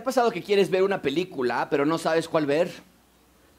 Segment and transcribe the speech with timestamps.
[0.00, 2.70] ha pasado que quieres ver una película, pero no sabes cuál ver?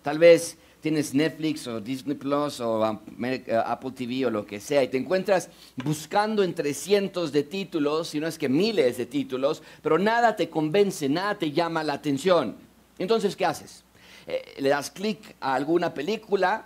[0.01, 4.87] Tal vez tienes Netflix o Disney Plus o Apple TV o lo que sea y
[4.87, 9.99] te encuentras buscando entre cientos de títulos, si no es que miles de títulos, pero
[9.99, 12.55] nada te convence, nada te llama la atención.
[12.97, 13.83] Entonces, ¿qué haces?
[14.25, 16.65] Eh, le das clic a alguna película,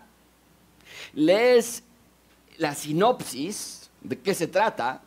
[1.13, 1.83] lees
[2.57, 5.01] la sinopsis de qué se trata,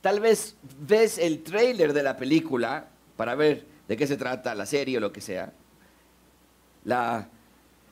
[0.00, 4.66] tal vez ves el trailer de la película para ver de qué se trata la
[4.66, 5.52] serie o lo que sea.
[6.84, 7.28] La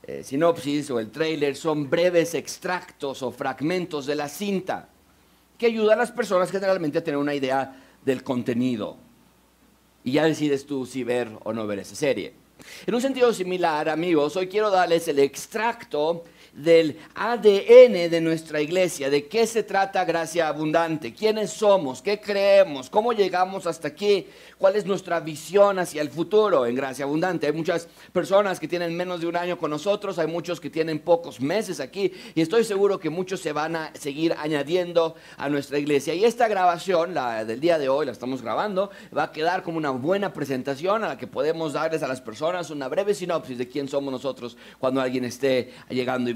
[0.02, 4.88] eh, sinopsis o el trailer son breves extractos o fragmentos de la cinta
[5.58, 8.96] que ayudan a las personas generalmente a tener una idea del contenido.
[10.02, 12.32] Y ya decides tú si ver o no ver esa serie.
[12.86, 19.10] En un sentido similar, amigos, hoy quiero darles el extracto del ADN de nuestra iglesia,
[19.10, 24.26] de qué se trata Gracia Abundante, quiénes somos, qué creemos, cómo llegamos hasta aquí,
[24.58, 27.46] cuál es nuestra visión hacia el futuro en Gracia Abundante.
[27.46, 30.98] Hay muchas personas que tienen menos de un año con nosotros, hay muchos que tienen
[30.98, 35.78] pocos meses aquí y estoy seguro que muchos se van a seguir añadiendo a nuestra
[35.78, 36.14] iglesia.
[36.14, 39.78] Y esta grabación, la del día de hoy, la estamos grabando, va a quedar como
[39.78, 43.68] una buena presentación a la que podemos darles a las personas una breve sinopsis de
[43.68, 46.32] quién somos nosotros cuando alguien esté llegando y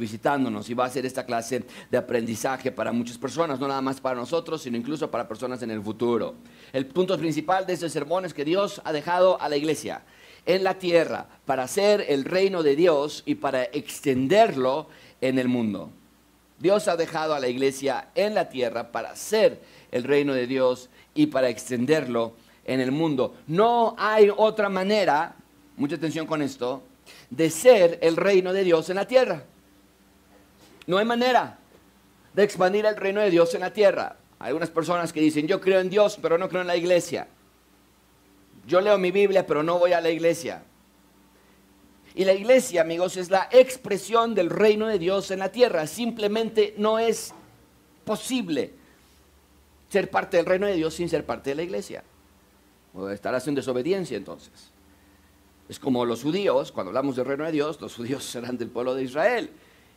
[0.69, 4.17] y va a ser esta clase de aprendizaje para muchas personas, no nada más para
[4.17, 6.35] nosotros, sino incluso para personas en el futuro.
[6.73, 10.03] El punto principal de este sermón es que Dios ha dejado a la iglesia
[10.47, 14.89] en la tierra para hacer el reino de Dios y para extenderlo
[15.21, 15.91] en el mundo.
[16.59, 20.89] Dios ha dejado a la iglesia en la tierra para hacer el reino de Dios
[21.15, 23.35] y para extenderlo en el mundo.
[23.47, 25.37] No hay otra manera,
[25.77, 26.83] mucha atención con esto,
[27.31, 29.45] de ser el reino de Dios en la tierra.
[30.87, 31.59] No hay manera
[32.35, 34.17] de expandir el reino de Dios en la tierra.
[34.39, 37.29] Hay algunas personas que dicen, yo creo en Dios, pero no creo en la iglesia.
[38.67, 40.63] Yo leo mi Biblia, pero no voy a la iglesia.
[42.15, 45.87] Y la iglesia, amigos, es la expresión del reino de Dios en la tierra.
[45.87, 47.35] Simplemente no es
[48.05, 48.73] posible
[49.89, 52.05] ser parte del reino de Dios sin ser parte de la iglesia.
[52.95, 54.71] O estarás en desobediencia entonces.
[55.69, 58.95] Es como los judíos, cuando hablamos del reino de Dios, los judíos serán del pueblo
[58.95, 59.51] de Israel.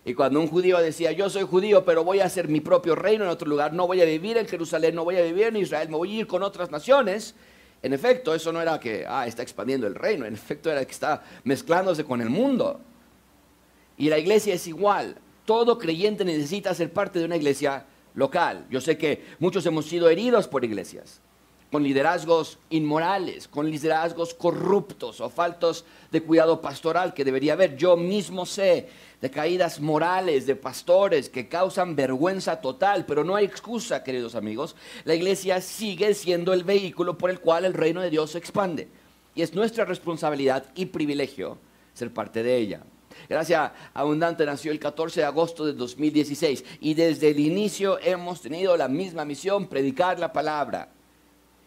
[0.08, 3.26] Y cuando un judío decía, yo soy judío, pero voy a hacer mi propio reino
[3.26, 5.90] en otro lugar, no voy a vivir en Jerusalén, no voy a vivir en Israel,
[5.90, 7.36] me voy a ir con otras naciones,
[7.82, 10.94] en efecto, eso no era que, ah, está expandiendo el reino, en efecto era que
[10.94, 12.80] está mezclándose con el mundo.
[13.98, 17.86] Y la iglesia es igual, todo creyente necesita ser parte de una iglesia
[18.16, 18.66] local.
[18.70, 21.20] Yo sé que muchos hemos sido heridos por iglesias
[21.72, 27.76] con liderazgos inmorales, con liderazgos corruptos o faltos de cuidado pastoral que debería haber.
[27.76, 28.88] Yo mismo sé
[29.22, 34.76] de caídas morales de pastores que causan vergüenza total, pero no hay excusa, queridos amigos.
[35.06, 38.88] La iglesia sigue siendo el vehículo por el cual el reino de Dios se expande.
[39.34, 41.58] Y es nuestra responsabilidad y privilegio
[41.94, 42.82] ser parte de ella.
[43.28, 48.78] Gracia Abundante nació el 14 de agosto de 2016 y desde el inicio hemos tenido
[48.78, 50.90] la misma misión, predicar la palabra.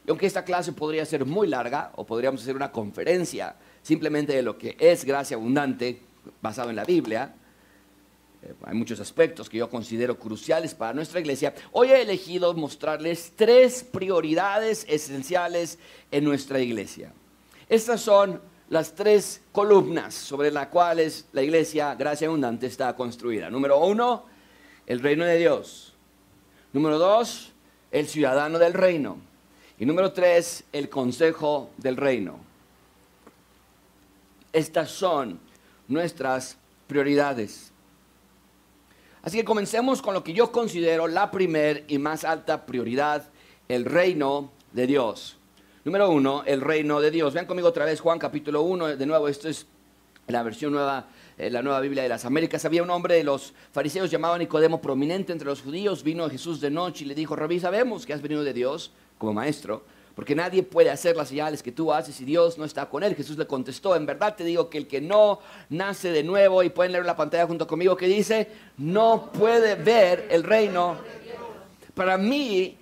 [0.07, 4.43] Y aunque esta clase podría ser muy larga o podríamos hacer una conferencia simplemente de
[4.43, 6.01] lo que es gracia abundante
[6.41, 7.35] basado en la Biblia,
[8.65, 11.55] hay muchos aspectos que yo considero cruciales para nuestra iglesia.
[11.73, 15.79] Hoy he elegido mostrarles tres prioridades esenciales
[16.11, 17.13] en nuestra iglesia.
[17.69, 18.41] Estas son
[18.71, 23.51] las tres columnas sobre las cuales la iglesia Gracia Abundante está construida.
[23.51, 24.25] Número uno,
[24.87, 25.93] el reino de Dios.
[26.73, 27.53] Número dos,
[27.91, 29.19] el ciudadano del reino.
[29.79, 32.39] Y número tres, el consejo del reino.
[34.53, 35.41] Estas son
[35.89, 36.57] nuestras
[36.87, 37.70] prioridades.
[39.23, 43.29] Así que comencemos con lo que yo considero la primer y más alta prioridad,
[43.69, 45.37] el reino de Dios.
[45.85, 47.35] Número uno, el reino de Dios.
[47.35, 49.67] Vean conmigo otra vez Juan capítulo 1, de nuevo, esto es
[50.27, 52.65] la versión nueva, eh, la nueva Biblia de las Américas.
[52.65, 56.71] Había un hombre de los fariseos llamado Nicodemo, prominente entre los judíos, vino Jesús de
[56.71, 59.85] noche y le dijo, Rabí, sabemos que has venido de Dios como maestro
[60.15, 63.15] porque nadie puede hacer las señales que tú haces si Dios no está con él.
[63.15, 66.71] Jesús le contestó, en verdad te digo que el que no nace de nuevo, y
[66.71, 70.97] pueden leer la pantalla junto conmigo que dice, no puede ver el reino.
[71.95, 72.77] Para mí,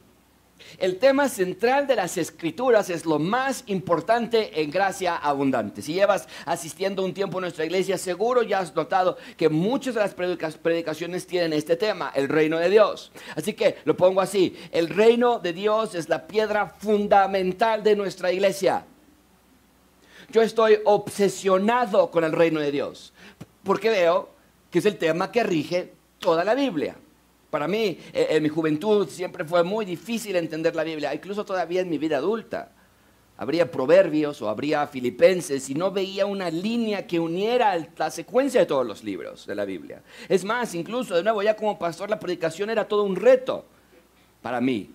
[0.78, 5.82] el tema central de las escrituras es lo más importante en gracia abundante.
[5.82, 10.00] Si llevas asistiendo un tiempo a nuestra iglesia, seguro ya has notado que muchas de
[10.00, 13.12] las predicaciones tienen este tema, el reino de Dios.
[13.37, 18.32] Así que lo pongo así, el reino de Dios es la piedra fundamental de nuestra
[18.32, 18.84] iglesia.
[20.31, 23.12] Yo estoy obsesionado con el reino de Dios,
[23.62, 24.28] porque veo
[24.70, 26.96] que es el tema que rige toda la Biblia.
[27.50, 31.81] Para mí, eh, en mi juventud siempre fue muy difícil entender la Biblia, incluso todavía
[31.81, 32.73] en mi vida adulta.
[33.41, 38.67] habría proverbios o habría filipenses y no veía una línea que uniera la secuencia de
[38.67, 40.03] todos los libros de la Biblia.
[40.29, 43.65] Es más, incluso de nuevo ya como pastor la predicación era todo un reto
[44.43, 44.91] para mí.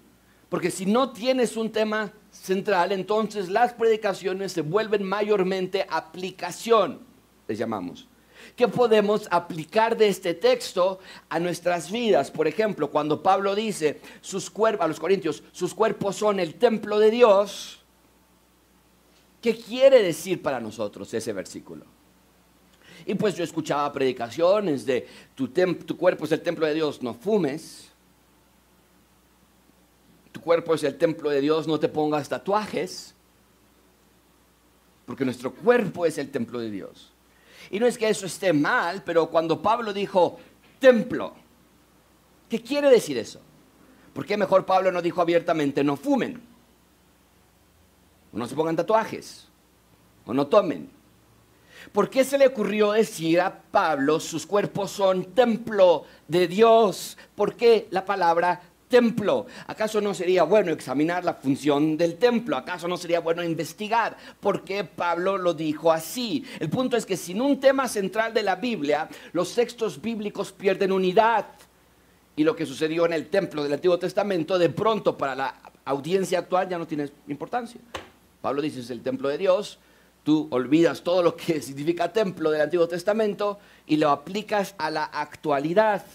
[0.50, 7.00] Porque si no tienes un tema central, entonces las predicaciones se vuelven mayormente aplicación,
[7.48, 8.08] les llamamos.
[8.56, 12.30] ¿Qué podemos aplicar de este texto a nuestras vidas?
[12.30, 17.00] Por ejemplo, cuando Pablo dice sus cuerpos, a los corintios, sus cuerpos son el templo
[17.00, 17.84] de Dios,
[19.44, 21.86] ¿Qué quiere decir para nosotros ese versículo?
[23.06, 27.14] Y pues yo escuchaba predicaciones de tu, tu, cuerpo es el templo de Dios, no
[27.14, 27.90] fumes.
[30.32, 33.14] Tu cuerpo es el templo de Dios, no te pongas tatuajes.
[35.06, 37.13] Porque nuestro cuerpo es el templo de Dios.
[37.72, 40.38] Y no es que eso esté mal, pero cuando Pablo dijo
[40.80, 41.34] templo,
[42.50, 43.40] ¿qué quiere decir eso?
[44.14, 46.54] ¿Por qué mejor Pablo no dijo abiertamente no fumen?
[48.34, 49.48] o no se pongan tatuajes,
[50.26, 50.90] o no tomen.
[51.92, 57.18] ¿Por qué se le ocurrió decir a Pablo sus cuerpos son templo de Dios?
[57.36, 58.62] ¿Por qué la palabra
[58.94, 59.48] templo?
[59.66, 62.56] ¿Acaso no sería bueno examinar la función del templo?
[62.56, 66.46] ¿Acaso no sería bueno investigar por qué Pablo lo dijo así?
[66.60, 70.92] El punto es que sin un tema central de la Biblia, los textos bíblicos pierden
[70.92, 71.48] unidad.
[72.36, 75.56] Y lo que sucedió en el templo del Antiguo Testamento, de pronto para la
[75.86, 77.82] audiencia actual ya no tiene importancia.
[78.42, 79.80] Pablo dice es el templo de Dios,
[80.24, 83.58] tú olvidas todo lo que significa templo del Antiguo Testamento
[83.88, 86.06] y lo aplicas a la actualidad.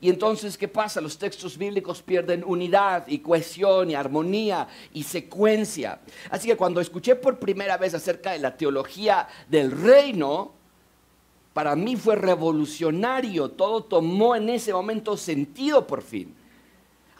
[0.00, 1.00] Y entonces, ¿qué pasa?
[1.00, 6.00] Los textos bíblicos pierden unidad y cohesión y armonía y secuencia.
[6.30, 10.52] Así que cuando escuché por primera vez acerca de la teología del reino,
[11.52, 13.50] para mí fue revolucionario.
[13.50, 16.32] Todo tomó en ese momento sentido por fin.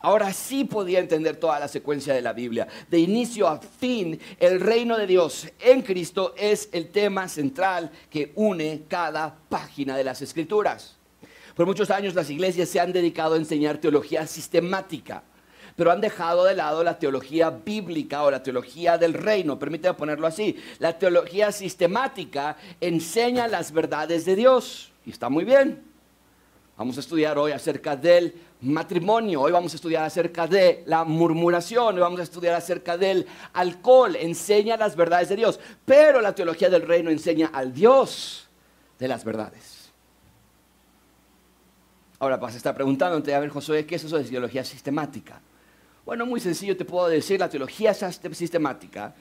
[0.01, 2.69] Ahora sí podía entender toda la secuencia de la Biblia.
[2.89, 8.31] De inicio a fin, el reino de Dios en Cristo es el tema central que
[8.37, 10.98] une cada página de las Escrituras.
[11.59, 15.25] Por muchos años las iglesias se han dedicado a enseñar teología sistemática,
[15.75, 19.59] pero han dejado de lado la teología bíblica o la teología del reino.
[19.59, 20.55] Permítame ponerlo así.
[20.79, 25.83] La teología sistemática enseña las verdades de Dios y está muy bien.
[26.77, 31.97] Vamos a estudiar hoy acerca del matrimonio, hoy vamos a estudiar acerca de la murmuración,
[31.97, 36.71] hoy vamos a estudiar acerca del alcohol, enseña las verdades de Dios, pero la teología
[36.71, 38.49] del reino enseña al Dios
[38.97, 39.78] de las verdades.
[42.19, 45.41] Ahora vas a estar preguntándote, a ver Josué, ¿qué es eso de teología sistemática?
[46.05, 49.15] Bueno, muy sencillo te puedo decir, la teología sistemática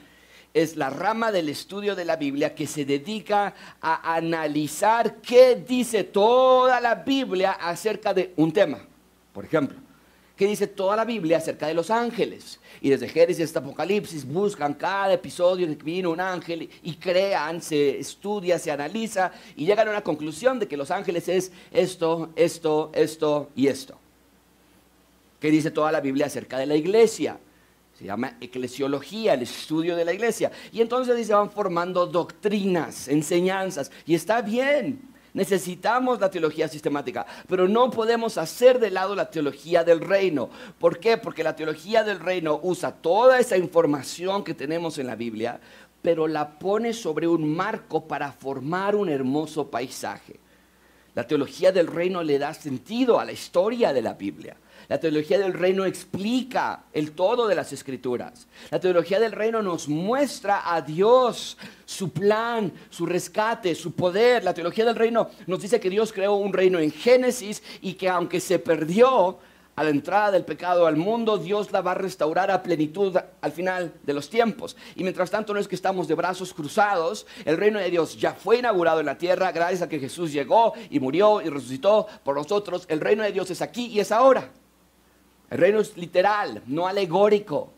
[0.54, 6.04] es la rama del estudio de la Biblia que se dedica a analizar qué dice
[6.04, 8.78] toda la Biblia acerca de un tema.
[9.32, 9.78] Por ejemplo,
[10.38, 12.60] ¿qué dice toda la Biblia acerca de los ángeles?
[12.80, 17.60] Y desde Génesis hasta Apocalipsis buscan cada episodio de que viene un ángel y crean,
[17.60, 22.30] se estudia, se analiza y llegan a una conclusión de que los ángeles es esto,
[22.36, 23.98] esto, esto y esto.
[25.40, 27.38] ¿Qué dice toda la Biblia acerca de la iglesia?
[27.98, 30.52] Se llama eclesiología, el estudio de la iglesia.
[30.72, 33.90] Y entonces se van formando doctrinas, enseñanzas.
[34.06, 35.00] Y está bien,
[35.38, 40.50] necesitamos la teología sistemática, pero no podemos hacer de lado la teología del reino.
[40.80, 41.16] ¿Por qué?
[41.16, 45.60] Porque la teología del reino usa toda esa información que tenemos en la Biblia,
[46.02, 50.40] pero la pone sobre un marco para formar un hermoso paisaje.
[51.14, 54.56] La teología del reino le da sentido a la historia de la Biblia.
[54.88, 58.46] La teología del reino explica el todo de las escrituras.
[58.70, 64.44] La teología del reino nos muestra a Dios, su plan, su rescate, su poder.
[64.44, 68.08] La teología del reino nos dice que Dios creó un reino en Génesis y que
[68.08, 69.38] aunque se perdió,
[69.78, 73.52] a la entrada del pecado al mundo, Dios la va a restaurar a plenitud al
[73.52, 74.76] final de los tiempos.
[74.96, 78.32] Y mientras tanto no es que estamos de brazos cruzados, el reino de Dios ya
[78.32, 82.34] fue inaugurado en la tierra gracias a que Jesús llegó y murió y resucitó por
[82.34, 82.86] nosotros.
[82.88, 84.50] El reino de Dios es aquí y es ahora.
[85.50, 87.72] El reino es literal, no alegórico.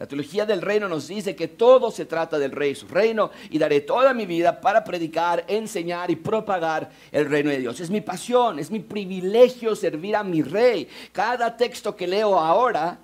[0.00, 3.58] La teología del reino nos dice que todo se trata del rey su reino y
[3.58, 7.80] daré toda mi vida para predicar, enseñar y propagar el reino de Dios.
[7.80, 10.88] Es mi pasión, es mi privilegio servir a mi rey.
[11.12, 12.98] Cada texto que leo ahora,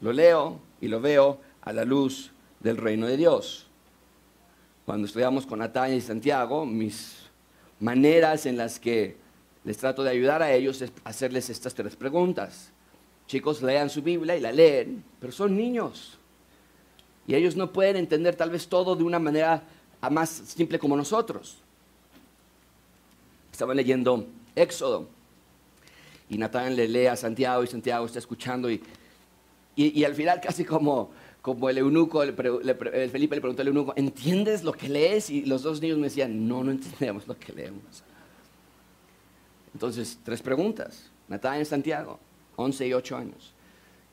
[0.00, 3.68] lo leo y lo veo a la luz del reino de Dios.
[4.84, 7.28] Cuando estudiamos con Natalia y Santiago, mis
[7.78, 9.16] maneras en las que
[9.62, 12.72] les trato de ayudar a ellos es hacerles estas tres preguntas.
[13.28, 16.18] Chicos, lean su Biblia y la leen, pero son niños.
[17.26, 19.62] Y ellos no pueden entender tal vez todo de una manera
[20.10, 21.58] más simple como nosotros.
[23.52, 25.08] Estaban leyendo Éxodo
[26.30, 28.82] y Natán le lee a Santiago y Santiago está escuchando y,
[29.76, 31.10] y, al final casi como,
[31.42, 35.28] como el eunuco, el Felipe le preguntó al eunuco, ¿entiendes lo que lees?
[35.28, 38.02] Y los dos niños me decían, no, no entendemos lo que leemos.
[39.74, 41.10] Entonces, tres preguntas.
[41.28, 42.18] Natalia Santiago,
[42.58, 43.54] 11 y 8 años.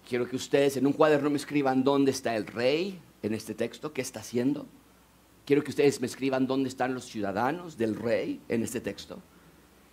[0.07, 3.91] Quiero que ustedes en un cuaderno me escriban dónde está el rey en este texto,
[3.91, 4.67] qué está haciendo.
[5.45, 9.19] Quiero que ustedes me escriban dónde están los ciudadanos del rey en este texto.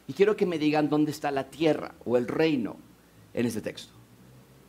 [0.06, 2.76] Y quiero que me digan dónde está la tierra o el reino
[3.32, 3.94] en este texto.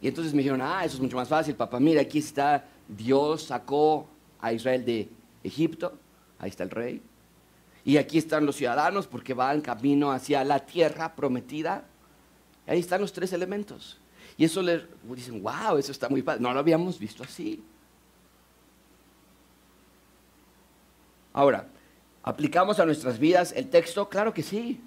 [0.01, 1.79] Y entonces me dijeron, ah, eso es mucho más fácil, papá.
[1.79, 4.07] Mira, aquí está, Dios sacó
[4.39, 5.09] a Israel de
[5.43, 5.97] Egipto,
[6.39, 7.01] ahí está el rey.
[7.83, 11.85] Y aquí están los ciudadanos porque van camino hacia la tierra prometida.
[12.65, 13.99] Ahí están los tres elementos.
[14.37, 16.41] Y eso le dicen, wow, eso está muy padre.
[16.41, 17.63] No lo habíamos visto así.
[21.33, 21.67] Ahora,
[22.23, 24.07] ¿aplicamos a nuestras vidas el texto?
[24.07, 24.81] Claro que sí.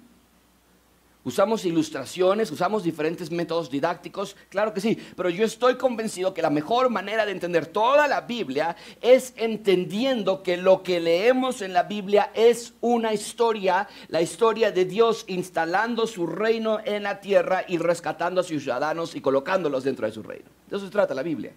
[1.27, 6.49] Usamos ilustraciones, usamos diferentes métodos didácticos, claro que sí, pero yo estoy convencido que la
[6.49, 11.83] mejor manera de entender toda la Biblia es entendiendo que lo que leemos en la
[11.83, 17.77] Biblia es una historia, la historia de Dios instalando su reino en la tierra y
[17.77, 20.45] rescatando a sus ciudadanos y colocándolos dentro de su reino.
[20.69, 21.51] De eso se trata la Biblia.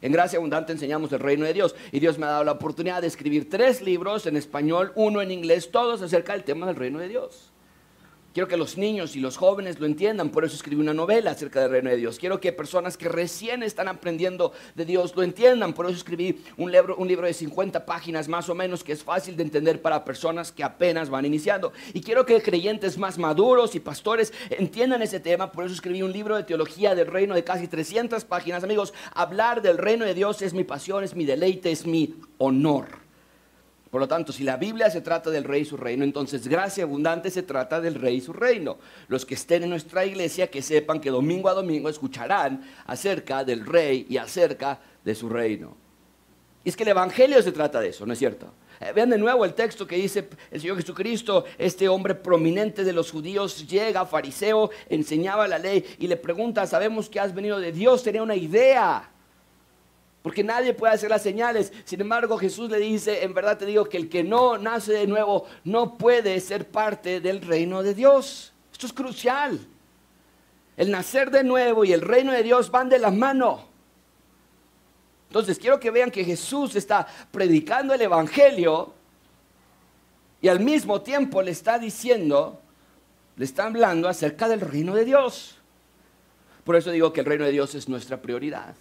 [0.00, 3.00] En Gracia Abundante enseñamos el reino de Dios y Dios me ha dado la oportunidad
[3.00, 7.00] de escribir tres libros en español, uno en inglés, todos acerca del tema del reino
[7.00, 7.50] de Dios.
[8.36, 11.62] Quiero que los niños y los jóvenes lo entiendan, por eso escribí una novela acerca
[11.62, 12.18] del reino de Dios.
[12.18, 16.70] Quiero que personas que recién están aprendiendo de Dios lo entiendan, por eso escribí un
[16.70, 20.04] libro, un libro de 50 páginas más o menos que es fácil de entender para
[20.04, 21.72] personas que apenas van iniciando.
[21.94, 26.12] Y quiero que creyentes más maduros y pastores entiendan ese tema, por eso escribí un
[26.12, 28.62] libro de teología del reino de casi 300 páginas.
[28.62, 33.05] Amigos, hablar del reino de Dios es mi pasión, es mi deleite, es mi honor.
[33.96, 36.84] Por lo tanto, si la Biblia se trata del rey y su reino, entonces gracia
[36.84, 38.76] abundante se trata del rey y su reino.
[39.08, 43.64] Los que estén en nuestra iglesia, que sepan que domingo a domingo escucharán acerca del
[43.64, 45.78] rey y acerca de su reino.
[46.62, 48.52] Y es que el Evangelio se trata de eso, ¿no es cierto?
[48.80, 52.92] Eh, vean de nuevo el texto que dice el Señor Jesucristo, este hombre prominente de
[52.92, 57.72] los judíos, llega, fariseo, enseñaba la ley y le pregunta, sabemos que has venido de
[57.72, 59.10] Dios, tenía una idea
[60.26, 61.72] porque nadie puede hacer las señales.
[61.84, 65.06] Sin embargo, Jesús le dice, en verdad te digo que el que no nace de
[65.06, 68.52] nuevo no puede ser parte del reino de Dios.
[68.72, 69.64] Esto es crucial.
[70.76, 73.68] El nacer de nuevo y el reino de Dios van de la mano.
[75.28, 78.94] Entonces, quiero que vean que Jesús está predicando el Evangelio
[80.40, 82.60] y al mismo tiempo le está diciendo,
[83.36, 85.56] le está hablando acerca del reino de Dios.
[86.64, 88.74] Por eso digo que el reino de Dios es nuestra prioridad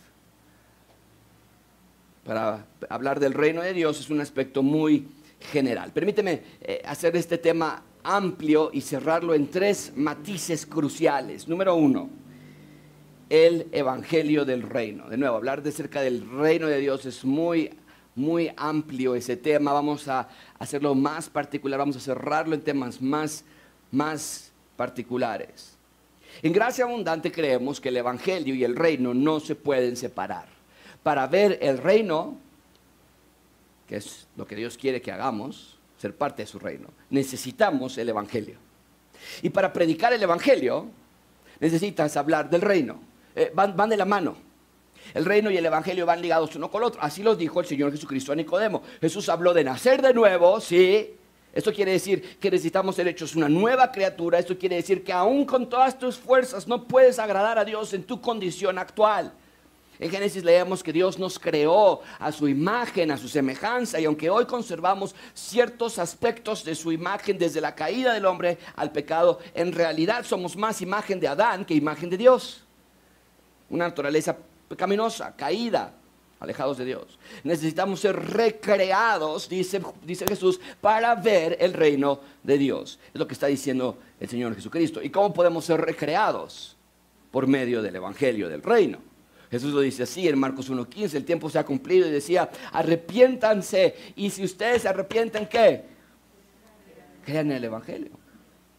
[2.25, 5.07] para hablar del reino de Dios es un aspecto muy
[5.51, 5.91] general.
[5.91, 11.47] Permíteme eh, hacer este tema amplio y cerrarlo en tres matices cruciales.
[11.47, 12.09] Número uno,
[13.29, 15.07] el evangelio del reino.
[15.07, 17.69] De nuevo, hablar de cerca del reino de Dios es muy,
[18.15, 19.71] muy amplio ese tema.
[19.71, 20.27] Vamos a
[20.57, 23.45] hacerlo más particular, vamos a cerrarlo en temas más,
[23.91, 25.77] más particulares.
[26.41, 30.54] En gracia abundante creemos que el evangelio y el reino no se pueden separar
[31.05, 32.35] para ver el reino,
[33.87, 38.09] que es lo que Dios quiere que hagamos, ser parte de su reino, necesitamos el
[38.09, 38.57] Evangelio.
[39.43, 40.87] Y para predicar el Evangelio,
[41.59, 42.97] necesitas hablar del reino.
[43.35, 44.35] Eh, van, van de la mano.
[45.13, 47.01] El reino y el evangelio van ligados uno con el otro.
[47.03, 48.81] Así lo dijo el Señor Jesucristo a Nicodemo.
[48.99, 51.13] Jesús habló de nacer de nuevo, sí.
[51.53, 54.39] Esto quiere decir que necesitamos ser hechos una nueva criatura.
[54.39, 58.03] Esto quiere decir que aún con todas tus fuerzas no puedes agradar a Dios en
[58.05, 59.31] tu condición actual.
[59.99, 64.29] En Génesis leemos que Dios nos creó a su imagen, a su semejanza, y aunque
[64.29, 69.71] hoy conservamos ciertos aspectos de su imagen desde la caída del hombre al pecado, en
[69.71, 72.63] realidad somos más imagen de Adán que imagen de Dios.
[73.69, 74.37] Una naturaleza
[74.67, 75.93] pecaminosa, caída,
[76.39, 77.17] alejados de Dios.
[77.43, 82.99] Necesitamos ser recreados, dice, dice Jesús, para ver el reino de Dios.
[83.13, 85.01] Es lo que está diciendo el Señor Jesucristo.
[85.01, 86.75] ¿Y cómo podemos ser recreados?
[87.31, 88.99] Por medio del Evangelio del reino.
[89.51, 93.95] Jesús lo dice así en Marcos 1.15, el tiempo se ha cumplido y decía, arrepiéntanse.
[94.15, 95.83] Y si ustedes se arrepienten, ¿qué?
[97.23, 98.11] Crean en el Evangelio.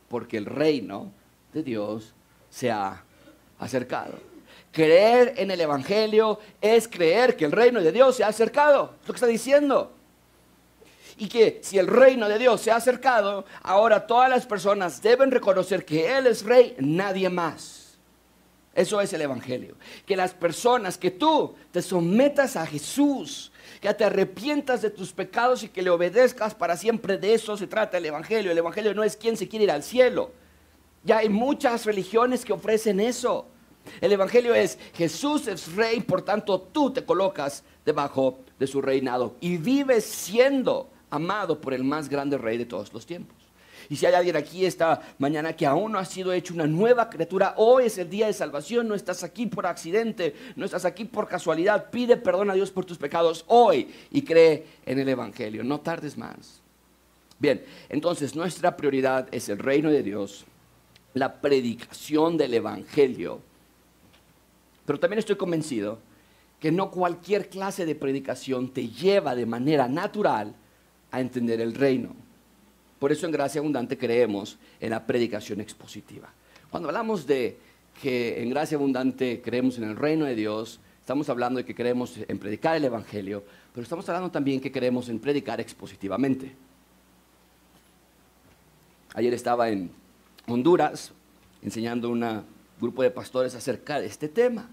[0.09, 1.13] Porque el reino
[1.53, 2.15] de Dios
[2.51, 3.03] se ha
[3.59, 4.19] acercado.
[4.73, 8.95] Creer en el Evangelio es creer que el reino de Dios se ha acercado.
[9.01, 9.93] Es lo que está diciendo.
[11.19, 15.31] Y que si el reino de Dios se ha acercado, ahora todas las personas deben
[15.31, 17.86] reconocer que Él es rey, nadie más.
[18.77, 19.75] Eso es el Evangelio.
[20.05, 25.63] Que las personas, que tú te sometas a Jesús, que te arrepientas de tus pecados
[25.63, 27.17] y que le obedezcas para siempre.
[27.17, 28.53] De eso se trata el Evangelio.
[28.53, 30.31] El Evangelio no es quien se quiere ir al cielo.
[31.05, 33.47] Ya hay muchas religiones que ofrecen eso.
[34.03, 39.37] El Evangelio es Jesús es rey, por tanto tú te colocas debajo de su reinado
[39.41, 43.36] y vives siendo amado por el más grande rey de todos los tiempos.
[43.89, 47.09] Y si hay alguien aquí esta mañana que aún no ha sido hecho una nueva
[47.09, 51.05] criatura, hoy es el día de salvación, no estás aquí por accidente, no estás aquí
[51.05, 55.63] por casualidad, pide perdón a Dios por tus pecados hoy y cree en el Evangelio,
[55.63, 56.61] no tardes más.
[57.39, 60.45] Bien, entonces nuestra prioridad es el reino de Dios,
[61.15, 63.41] la predicación del Evangelio,
[64.85, 65.99] pero también estoy convencido
[66.61, 70.55] que no cualquier clase de predicación te lleva de manera natural
[71.11, 72.15] a entender el reino.
[72.99, 76.33] Por eso en Gracia Abundante creemos en la predicación expositiva.
[76.71, 77.59] Cuando hablamos de
[78.01, 82.17] que en Gracia Abundante creemos en el reino de Dios, estamos hablando de que creemos
[82.17, 86.55] en predicar el Evangelio, pero estamos hablando también que creemos en predicar expositivamente.
[89.15, 89.91] Ayer estaba en
[90.47, 91.13] Honduras
[91.63, 92.45] enseñando a un
[92.81, 94.69] grupo de pastores acerca de este tema.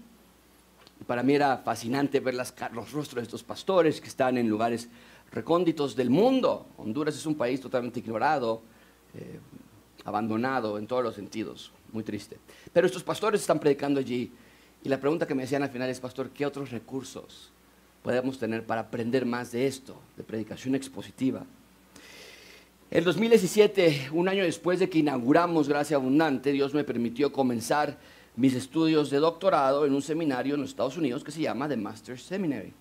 [1.06, 4.88] para mí era fascinante ver los rostros de estos pastores que están en lugares
[5.34, 6.66] recónditos del mundo.
[6.76, 8.62] Honduras es un país totalmente ignorado,
[9.14, 9.40] eh,
[10.04, 12.38] abandonado en todos los sentidos, muy triste.
[12.72, 14.32] Pero estos pastores están predicando allí
[14.82, 17.50] y la pregunta que me hacían al final es, pastor, ¿qué otros recursos
[18.02, 21.44] podemos tener para aprender más de esto, de predicación expositiva?
[22.90, 27.98] En 2017, un año después de que inauguramos Gracia Abundante, Dios me permitió comenzar
[28.36, 31.76] mis estudios de doctorado en un seminario en los Estados Unidos que se llama The
[31.76, 32.72] Master's Seminary.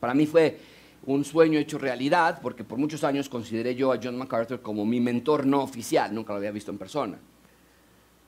[0.00, 0.58] Para mí fue
[1.06, 5.00] un sueño hecho realidad, porque por muchos años consideré yo a John MacArthur como mi
[5.00, 7.18] mentor no oficial, nunca lo había visto en persona.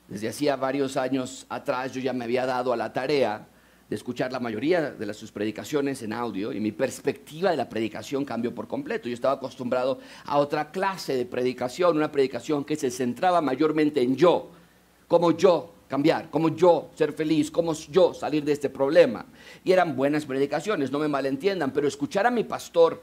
[0.08, 3.46] Desde hacía varios años atrás yo ya me había dado a la tarea
[3.88, 8.24] de escuchar la mayoría de sus predicaciones en audio y mi perspectiva de la predicación
[8.24, 9.08] cambió por completo.
[9.08, 14.16] Yo estaba acostumbrado a otra clase de predicación, una predicación que se centraba mayormente en
[14.16, 14.50] yo,
[15.08, 19.26] como yo cambiar, cómo yo ser feliz, cómo yo salir de este problema.
[19.62, 23.02] Y eran buenas predicaciones, no me malentiendan, pero escuchar a mi pastor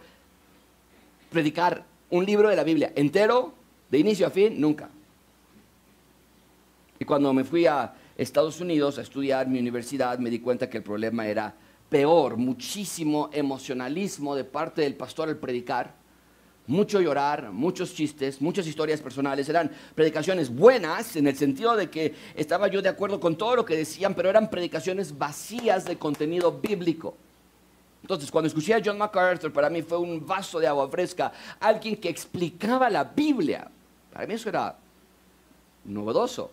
[1.30, 3.54] predicar un libro de la Biblia entero,
[3.92, 4.90] de inicio a fin, nunca.
[6.98, 10.78] Y cuando me fui a Estados Unidos a estudiar mi universidad, me di cuenta que
[10.78, 11.54] el problema era
[11.90, 15.94] peor, muchísimo emocionalismo de parte del pastor al predicar
[16.70, 19.50] mucho llorar, muchos chistes, muchas historias personales.
[19.50, 23.66] Eran predicaciones buenas en el sentido de que estaba yo de acuerdo con todo lo
[23.66, 27.18] que decían, pero eran predicaciones vacías de contenido bíblico.
[28.04, 31.98] Entonces, cuando escuché a John MacArthur, para mí fue un vaso de agua fresca, alguien
[31.98, 33.68] que explicaba la Biblia.
[34.14, 34.78] Para mí eso era
[35.86, 36.52] novedoso.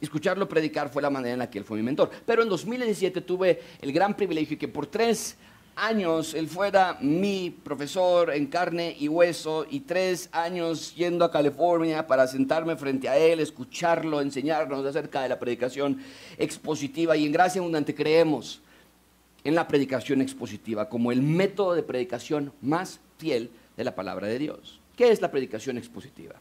[0.00, 2.10] Escucharlo predicar fue la manera en la que él fue mi mentor.
[2.24, 5.36] Pero en 2017 tuve el gran privilegio que por tres
[5.78, 12.06] años él fuera mi profesor en carne y hueso y tres años yendo a California
[12.06, 16.02] para sentarme frente a él, escucharlo, enseñarnos acerca de la predicación
[16.36, 18.60] expositiva y en gracia abundante creemos
[19.44, 24.38] en la predicación expositiva como el método de predicación más fiel de la palabra de
[24.38, 24.80] Dios.
[24.96, 26.34] ¿Qué es la predicación expositiva?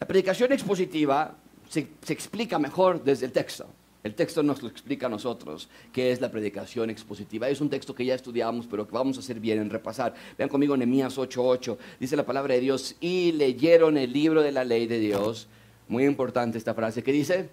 [0.00, 1.36] La predicación expositiva
[1.68, 3.66] se, se explica mejor desde el texto.
[4.02, 7.48] El texto nos lo explica a nosotros, qué es la predicación expositiva.
[7.48, 10.12] Es un texto que ya estudiamos, pero que vamos a hacer bien en repasar.
[10.36, 11.78] Vean conmigo Nehemías 8:8.
[12.00, 15.46] Dice la palabra de Dios, y leyeron el libro de la ley de Dios.
[15.86, 17.02] Muy importante esta frase.
[17.02, 17.48] ¿Qué dice?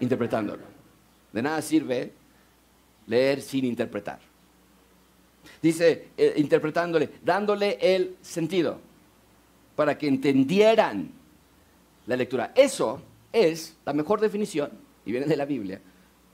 [0.00, 0.64] Interpretándolo.
[1.32, 2.12] De nada sirve
[3.06, 4.18] leer sin interpretar.
[5.60, 8.80] Dice, eh, interpretándole, dándole el sentido,
[9.76, 11.12] para que entendieran
[12.06, 12.52] la lectura.
[12.56, 13.00] Eso
[13.32, 15.80] es la mejor definición y viene de la Biblia,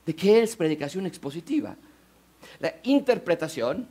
[0.05, 1.77] de qué es predicación expositiva.
[2.61, 3.89] La interpretación,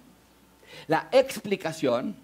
[0.88, 2.16] la explicación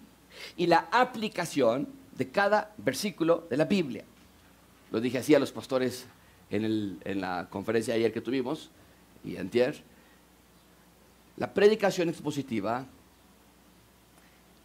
[0.58, 4.04] y la aplicación de cada versículo de la Biblia.
[4.92, 6.06] Lo dije así a los pastores
[6.50, 8.70] en, en la conferencia ayer que tuvimos
[9.24, 9.82] y antier.
[11.38, 12.86] La predicación expositiva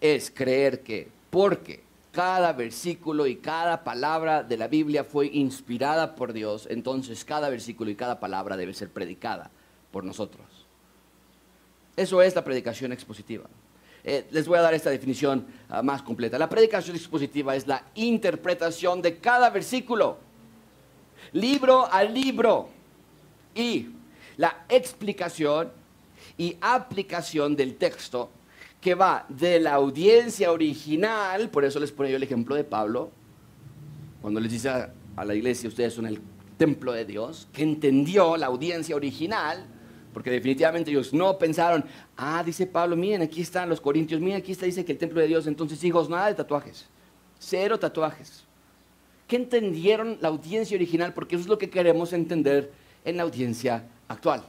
[0.00, 6.32] es creer que porque cada versículo y cada palabra de la Biblia fue inspirada por
[6.32, 9.50] Dios, entonces cada versículo y cada palabra debe ser predicada
[9.90, 10.46] por nosotros.
[11.96, 13.44] Eso es la predicación expositiva.
[14.04, 16.38] Eh, les voy a dar esta definición ah, más completa.
[16.38, 20.18] La predicación expositiva es la interpretación de cada versículo,
[21.32, 22.70] libro a libro,
[23.58, 23.88] y
[24.36, 25.72] la explicación
[26.36, 28.30] y aplicación del texto
[28.80, 33.10] que va de la audiencia original, por eso les pongo yo el ejemplo de Pablo,
[34.20, 34.92] cuando les dice a,
[35.24, 36.20] la iglesia, ustedes son el
[36.56, 39.66] templo de Dios, que entendió la audiencia original,
[40.12, 41.84] porque definitivamente ellos no pensaron,
[42.16, 45.20] ah, dice Pablo, miren, aquí están los corintios, miren, aquí está, dice que el templo
[45.20, 46.86] de Dios, entonces hijos, nada de tatuajes,
[47.38, 48.44] cero tatuajes.
[49.26, 51.12] ¿Qué entendieron la audiencia original?
[51.12, 52.72] Porque eso es lo que queremos entender
[53.04, 54.42] en la audiencia actual.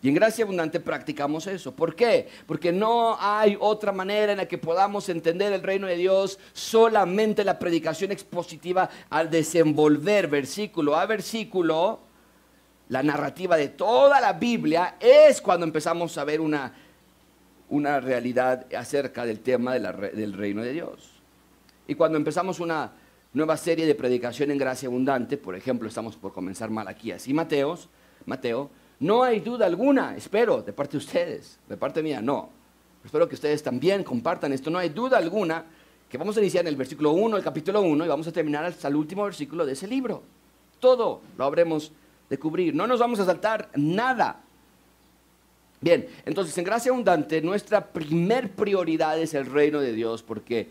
[0.00, 1.74] Y en Gracia Abundante practicamos eso.
[1.74, 2.28] ¿Por qué?
[2.46, 7.42] Porque no hay otra manera en la que podamos entender el reino de Dios solamente
[7.42, 12.00] la predicación expositiva al desenvolver versículo a versículo
[12.88, 16.72] la narrativa de toda la Biblia es cuando empezamos a ver una,
[17.68, 21.10] una realidad acerca del tema del reino de Dios.
[21.86, 22.92] Y cuando empezamos una
[23.32, 27.88] nueva serie de predicación en gracia abundante, por ejemplo, estamos por comenzar Malaquías y Mateos,
[28.24, 32.50] Mateo, no hay duda alguna, espero, de parte de ustedes, de parte mía, no.
[33.04, 34.70] Espero que ustedes también compartan esto.
[34.70, 35.64] No hay duda alguna
[36.08, 38.64] que vamos a iniciar en el versículo 1, el capítulo 1, y vamos a terminar
[38.64, 40.22] hasta el último versículo de ese libro.
[40.80, 41.92] Todo lo habremos
[42.28, 42.74] de cubrir.
[42.74, 44.40] No nos vamos a saltar nada.
[45.80, 50.68] Bien, entonces en gracia abundante nuestra primer prioridad es el reino de Dios, porque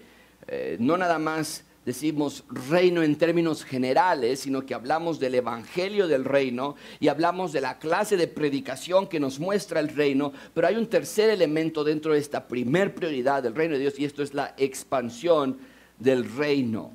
[0.47, 6.25] eh, no nada más decimos reino en términos generales, sino que hablamos del evangelio del
[6.25, 10.75] reino y hablamos de la clase de predicación que nos muestra el reino, pero hay
[10.75, 14.33] un tercer elemento dentro de esta primer prioridad del reino de Dios y esto es
[14.33, 15.59] la expansión
[15.97, 16.91] del reino,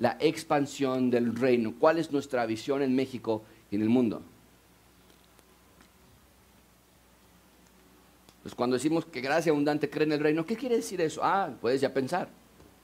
[0.00, 1.74] la expansión del reino.
[1.78, 4.22] ¿Cuál es nuestra visión en México y en el mundo?
[8.42, 11.20] Pues cuando decimos que gracia abundante cree en el reino, ¿qué quiere decir eso?
[11.22, 12.41] Ah, puedes ya pensar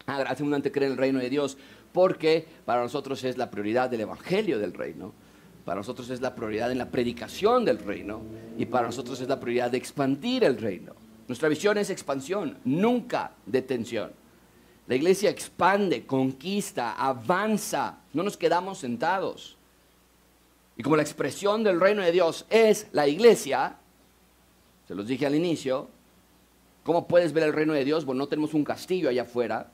[0.08, 1.58] Ah, gracias abundante cree en el reino de Dios,
[1.92, 5.12] porque para nosotros es la prioridad del evangelio del reino,
[5.66, 8.22] para nosotros es la prioridad en la predicación del reino
[8.56, 10.94] y para nosotros es la prioridad de expandir el reino.
[11.26, 14.10] Nuestra visión es expansión, nunca detención.
[14.86, 19.58] La iglesia expande, conquista, avanza, no nos quedamos sentados.
[20.78, 23.76] Y como la expresión del reino de Dios es la iglesia,
[24.86, 25.90] se los dije al inicio,
[26.82, 28.06] ¿cómo puedes ver el reino de Dios?
[28.06, 29.70] Bueno, no tenemos un castillo allá afuera,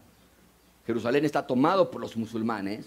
[0.87, 2.87] Jerusalén está tomado por los musulmanes,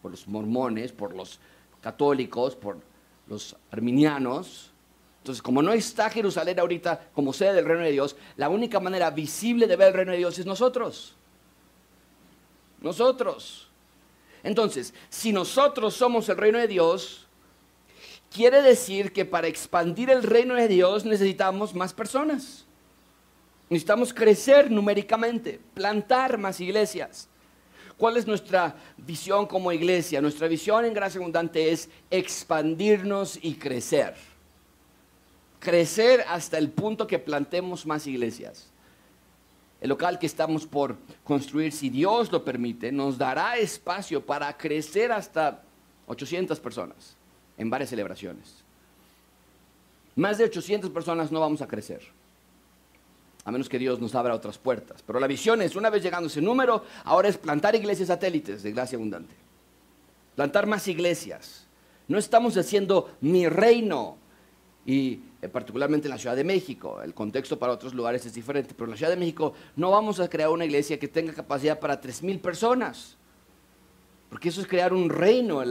[0.00, 1.38] por los mormones, por los
[1.80, 2.78] católicos, por
[3.26, 4.70] los arminianos.
[5.18, 9.10] Entonces, como no está Jerusalén ahorita como sede del reino de Dios, la única manera
[9.10, 11.14] visible de ver el reino de Dios es nosotros.
[12.80, 13.68] Nosotros.
[14.42, 17.26] Entonces, si nosotros somos el reino de Dios,
[18.32, 22.66] quiere decir que para expandir el reino de Dios necesitamos más personas.
[23.68, 27.28] Necesitamos crecer numéricamente, plantar más iglesias.
[27.96, 30.20] ¿Cuál es nuestra visión como iglesia?
[30.20, 34.14] Nuestra visión en Gracia Abundante es expandirnos y crecer.
[35.58, 38.68] Crecer hasta el punto que plantemos más iglesias.
[39.80, 45.12] El local que estamos por construir, si Dios lo permite, nos dará espacio para crecer
[45.12, 45.62] hasta
[46.06, 47.16] 800 personas
[47.56, 48.62] en varias celebraciones.
[50.14, 52.02] Más de 800 personas no vamos a crecer
[53.44, 55.02] a menos que Dios nos abra otras puertas.
[55.04, 58.72] Pero la visión es, una vez llegando ese número, ahora es plantar iglesias satélites de
[58.72, 59.34] gracia abundante.
[60.36, 61.66] Plantar más iglesias.
[62.08, 64.16] No estamos haciendo mi reino.
[64.86, 68.74] Y eh, particularmente en la Ciudad de México, el contexto para otros lugares es diferente,
[68.74, 71.78] pero en la Ciudad de México no vamos a crear una iglesia que tenga capacidad
[71.78, 73.16] para tres mil personas.
[74.28, 75.62] Porque eso es crear un reino.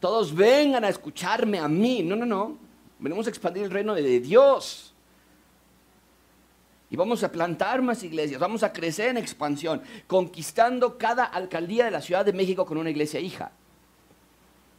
[0.00, 2.02] Todos vengan a escucharme a mí.
[2.02, 2.58] No, no, no.
[2.98, 4.92] Venimos a expandir el reino de Dios.
[6.90, 11.90] Y vamos a plantar más iglesias, vamos a crecer en expansión, conquistando cada alcaldía de
[11.90, 13.52] la Ciudad de México con una iglesia hija.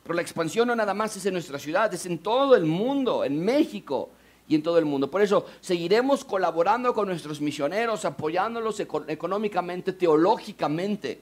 [0.03, 3.23] Pero la expansión no nada más es en nuestra ciudad, es en todo el mundo,
[3.23, 4.09] en México
[4.47, 5.11] y en todo el mundo.
[5.11, 11.21] Por eso seguiremos colaborando con nuestros misioneros, apoyándolos económicamente, teológicamente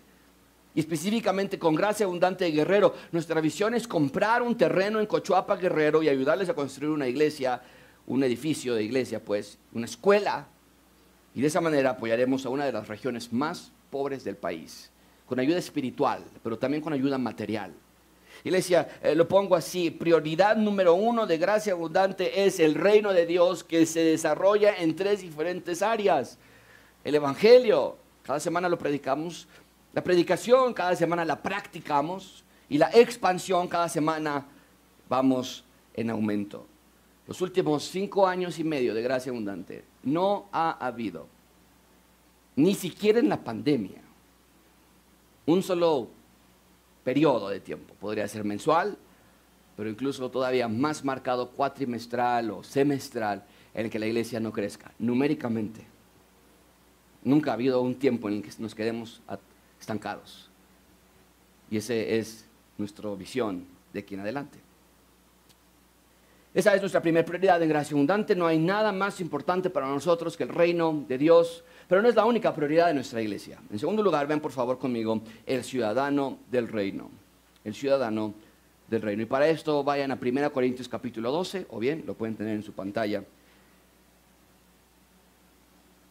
[0.73, 2.93] y específicamente con Gracia Abundante de Guerrero.
[3.12, 7.62] Nuestra visión es comprar un terreno en Cochuapa Guerrero y ayudarles a construir una iglesia,
[8.06, 10.47] un edificio de iglesia, pues, una escuela
[11.38, 14.89] y de esa manera apoyaremos a una de las regiones más pobres del país,
[15.28, 17.76] con ayuda espiritual, pero también con ayuda material.
[18.43, 23.28] Iglesia, eh, lo pongo así, prioridad número uno de gracia abundante es el reino de
[23.28, 26.39] Dios que se desarrolla en tres diferentes áreas.
[27.04, 29.47] El Evangelio, cada semana lo predicamos,
[29.93, 34.43] la predicación cada semana la practicamos y la expansión cada semana
[35.08, 36.65] vamos en aumento.
[37.28, 41.28] Los últimos cinco años y medio de gracia abundante no ha habido,
[42.56, 44.02] ni siquiera en la pandemia,
[45.46, 46.10] un solo
[47.04, 48.98] periodo de tiempo, podría ser mensual,
[49.76, 54.92] pero incluso todavía más marcado cuatrimestral o semestral, en el que la iglesia no crezca,
[54.98, 55.86] numéricamente.
[57.24, 59.22] Nunca ha habido un tiempo en el que nos quedemos
[59.80, 60.50] estancados.
[61.70, 62.46] Y esa es
[62.78, 64.67] nuestra visión de aquí en adelante.
[66.58, 68.36] Esa es nuestra primera prioridad en gracia abundante.
[68.36, 72.15] No hay nada más importante para nosotros que el reino de Dios, pero no es
[72.15, 73.60] la única prioridad de nuestra iglesia.
[73.72, 77.12] En segundo lugar, ven por favor conmigo el ciudadano del reino.
[77.63, 78.34] El ciudadano
[78.88, 79.22] del reino.
[79.22, 82.63] Y para esto vayan a 1 Corintios capítulo 12, o bien lo pueden tener en
[82.63, 83.24] su pantalla.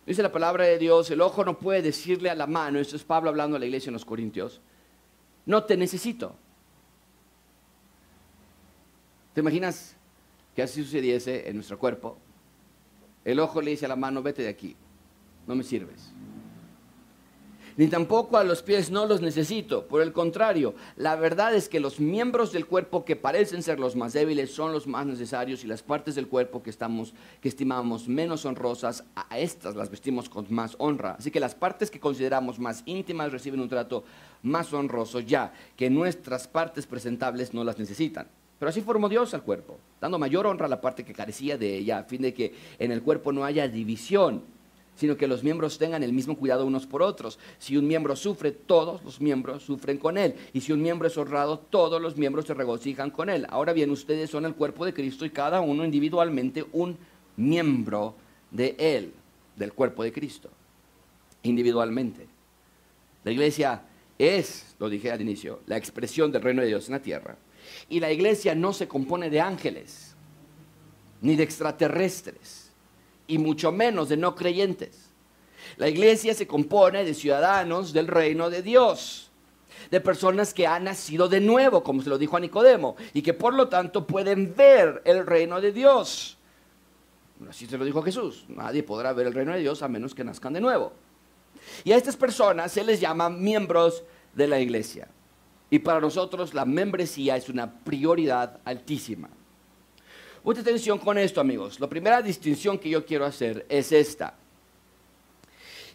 [0.06, 3.02] Dice la palabra de Dios, el ojo no puede decirle a la mano, esto es
[3.02, 4.60] Pablo hablando a la iglesia en los Corintios,
[5.44, 6.36] no te necesito.
[9.34, 9.95] ¿Te imaginas
[10.56, 12.18] que así sucediese en nuestro cuerpo?
[13.24, 14.74] El ojo le dice a la mano, vete de aquí,
[15.46, 16.12] no me sirves
[17.76, 19.86] ni tampoco a los pies no los necesito.
[19.86, 23.96] Por el contrario, la verdad es que los miembros del cuerpo que parecen ser los
[23.96, 28.08] más débiles son los más necesarios y las partes del cuerpo que, estamos, que estimamos
[28.08, 31.16] menos honrosas, a estas las vestimos con más honra.
[31.18, 34.04] Así que las partes que consideramos más íntimas reciben un trato
[34.42, 38.28] más honroso ya que nuestras partes presentables no las necesitan.
[38.58, 41.76] Pero así formó Dios al cuerpo, dando mayor honra a la parte que carecía de
[41.76, 44.42] ella, a fin de que en el cuerpo no haya división
[44.96, 47.38] sino que los miembros tengan el mismo cuidado unos por otros.
[47.58, 50.34] Si un miembro sufre, todos los miembros sufren con él.
[50.52, 53.46] Y si un miembro es honrado, todos los miembros se regocijan con él.
[53.50, 56.96] Ahora bien, ustedes son el cuerpo de Cristo y cada uno individualmente un
[57.36, 58.14] miembro
[58.50, 59.12] de él,
[59.54, 60.48] del cuerpo de Cristo.
[61.42, 62.26] Individualmente.
[63.22, 63.82] La iglesia
[64.18, 67.36] es, lo dije al inicio, la expresión del reino de Dios en la tierra.
[67.88, 70.14] Y la iglesia no se compone de ángeles,
[71.20, 72.70] ni de extraterrestres
[73.26, 75.10] y mucho menos de no creyentes.
[75.76, 79.30] La iglesia se compone de ciudadanos del reino de Dios,
[79.90, 83.34] de personas que han nacido de nuevo, como se lo dijo a Nicodemo, y que
[83.34, 86.38] por lo tanto pueden ver el reino de Dios.
[87.48, 90.24] Así se lo dijo Jesús, nadie podrá ver el reino de Dios a menos que
[90.24, 90.92] nazcan de nuevo.
[91.84, 95.08] Y a estas personas se les llama miembros de la iglesia.
[95.70, 99.28] Y para nosotros la membresía es una prioridad altísima.
[100.44, 101.80] Mucha atención con esto, amigos.
[101.80, 104.34] La primera distinción que yo quiero hacer es esta.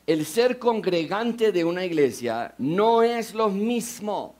[0.05, 4.36] El ser congregante de una iglesia no es lo mismo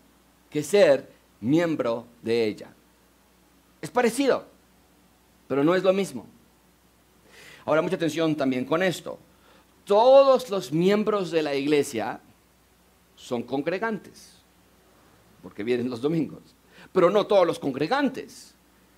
[0.50, 2.74] que ser miembro de ella.
[3.82, 4.46] Es parecido,
[5.48, 6.26] pero no es lo mismo.
[7.64, 9.18] Ahora, mucha atención también con esto.
[9.86, 12.20] Todos los miembros de la iglesia
[13.16, 14.41] son congregantes,
[15.42, 16.42] porque vienen los domingos,
[16.92, 18.54] pero no todos los congregantes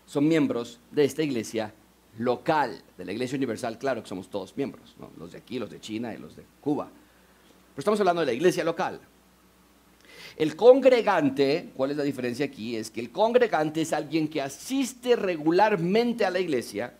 [0.05, 1.73] son miembros de esta iglesia
[2.17, 5.79] local, de la iglesia universal, claro que somos todos miembros, los de aquí, los de
[5.79, 6.85] China y los de Cuba.
[6.85, 8.99] Pero estamos hablando de la iglesia local.
[10.35, 12.75] El congregante, ¿cuál es la diferencia aquí?
[12.75, 16.97] Es que el congregante es alguien que asiste regularmente a la iglesia,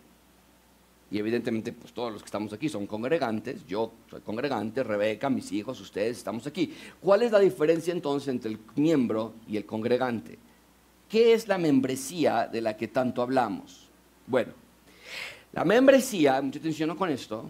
[1.14, 5.52] y evidentemente pues todos los que estamos aquí son congregantes, yo soy congregante, Rebeca, mis
[5.52, 6.74] hijos, ustedes estamos aquí.
[7.00, 10.40] ¿Cuál es la diferencia entonces entre el miembro y el congregante?
[11.08, 13.88] ¿Qué es la membresía de la que tanto hablamos?
[14.26, 14.54] Bueno,
[15.52, 17.48] la membresía, mucha atención con esto,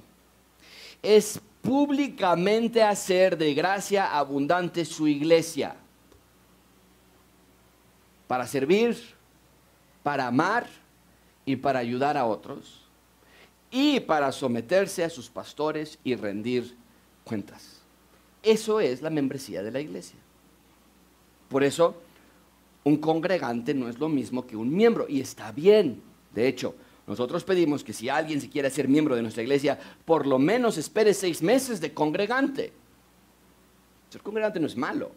[1.02, 5.73] es públicamente hacer de gracia abundante su iglesia
[8.28, 8.97] para servir,
[10.04, 10.67] para amar
[11.45, 12.83] y para ayudar a otros
[13.74, 16.76] y para someterse a sus pastores y rendir
[17.24, 17.80] cuentas.
[18.44, 20.20] Eso es la membresía de la iglesia.
[21.50, 21.96] Por eso,
[22.84, 26.04] un congregante no es lo mismo que un miembro y está bien.
[26.36, 26.76] De hecho,
[27.08, 30.78] nosotros pedimos que si alguien se quiere ser miembro de nuestra iglesia, por lo menos
[30.78, 32.72] espere seis meses de congregante.
[34.12, 35.12] Ser congregante no es malo.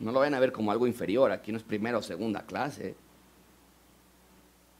[0.00, 1.30] No lo vayan a ver como algo inferior.
[1.30, 2.96] Aquí no es primera o segunda clase.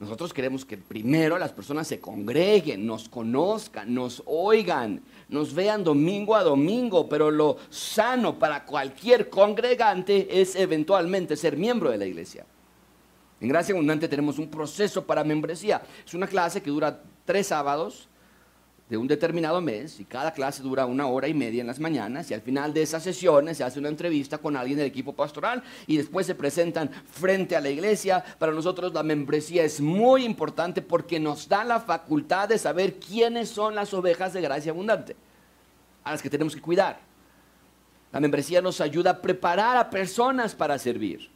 [0.00, 6.34] Nosotros queremos que primero las personas se congreguen, nos conozcan, nos oigan, nos vean domingo
[6.34, 12.46] a domingo, pero lo sano para cualquier congregante es eventualmente ser miembro de la iglesia.
[13.42, 15.82] En Gracia Abundante tenemos un proceso para membresía.
[16.06, 18.08] Es una clase que dura tres sábados
[18.90, 22.28] de un determinado mes y cada clase dura una hora y media en las mañanas
[22.28, 25.62] y al final de esas sesiones se hace una entrevista con alguien del equipo pastoral
[25.86, 28.22] y después se presentan frente a la iglesia.
[28.40, 33.48] Para nosotros la membresía es muy importante porque nos da la facultad de saber quiénes
[33.48, 35.14] son las ovejas de gracia abundante
[36.02, 36.98] a las que tenemos que cuidar.
[38.12, 41.30] La membresía nos ayuda a preparar a personas para servir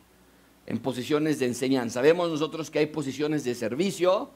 [0.67, 2.01] en posiciones de enseñanza.
[2.01, 4.31] Vemos nosotros que hay posiciones de servicio,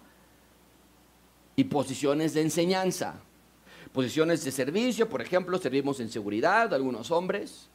[1.58, 3.16] y posiciones de enseñanza.
[3.92, 7.68] Posiciones de servicio, por ejemplo, servimos en seguridad, algunos hombres,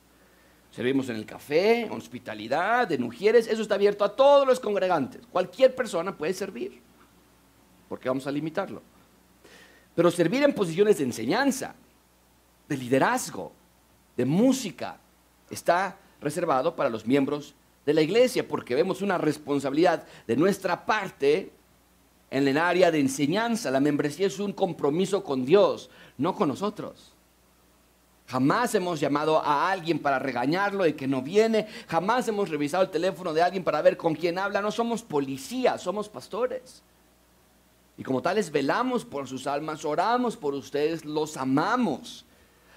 [0.72, 5.24] servimos en el café, en hospitalidad, en mujeres, eso está abierto a todos los congregantes.
[5.30, 6.80] Cualquier persona puede servir,
[7.90, 8.82] porque vamos a limitarlo.
[9.94, 11.76] Pero servir en posiciones de enseñanza,
[12.70, 13.52] de liderazgo,
[14.16, 14.98] de música,
[15.50, 17.54] está reservado para los miembros
[17.86, 21.52] de la iglesia, porque vemos una responsabilidad de nuestra parte
[22.34, 23.70] en el área de enseñanza.
[23.70, 27.14] La membresía es un compromiso con Dios, no con nosotros.
[28.28, 31.68] Jamás hemos llamado a alguien para regañarlo y que no viene.
[31.88, 34.64] Jamás hemos revisado el teléfono de alguien para ver con quién habla.
[34.64, 36.82] No somos policías, somos pastores.
[38.00, 42.26] Y como tales velamos por sus almas, oramos por ustedes, los amamos.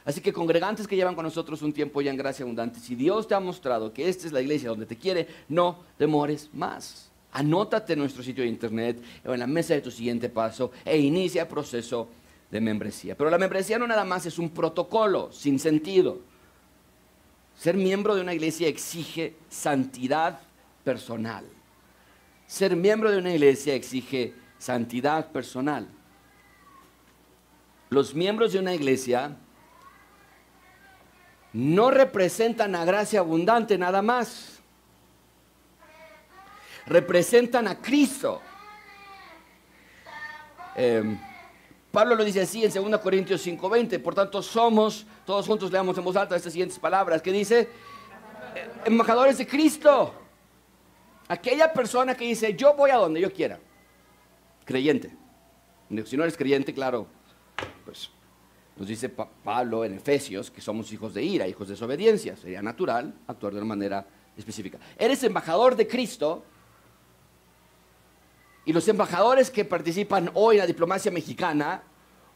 [0.05, 3.27] Así que congregantes que llevan con nosotros un tiempo ya en gracia abundante, si Dios
[3.27, 7.11] te ha mostrado que esta es la iglesia donde te quiere, no demores más.
[7.33, 10.99] Anótate en nuestro sitio de internet o en la mesa de tu siguiente paso e
[10.99, 12.09] inicia el proceso
[12.51, 13.17] de membresía.
[13.17, 16.21] Pero la membresía no nada más es un protocolo sin sentido.
[17.57, 20.41] Ser miembro de una iglesia exige santidad
[20.85, 21.45] personal.
[22.47, 25.89] Ser miembro de una iglesia exige santidad personal.
[27.91, 29.37] Los miembros de una iglesia
[31.53, 34.56] no representan a gracia abundante nada más.
[36.87, 38.41] Representan a Cristo.
[40.75, 41.19] Em,
[41.91, 43.99] Pablo lo dice así en 2 Corintios 5:20.
[43.99, 47.69] Por tanto, somos, todos juntos leamos en voz alta estas siguientes palabras, que dice,
[48.85, 50.15] embajadores de Cristo.
[51.29, 53.59] Aquella persona que dice, yo voy a donde yo quiera.
[54.65, 55.17] Creyente.
[56.05, 57.07] Si no eres creyente, claro,
[57.85, 58.11] pues
[58.77, 62.37] nos dice Pablo en Efesios que somos hijos de ira, hijos de desobediencia.
[62.37, 64.79] Sería natural actuar de una manera específica.
[64.99, 66.45] Eres embajador de Cristo
[68.67, 71.83] y los embajadores que participan hoy en la diplomacia mexicana,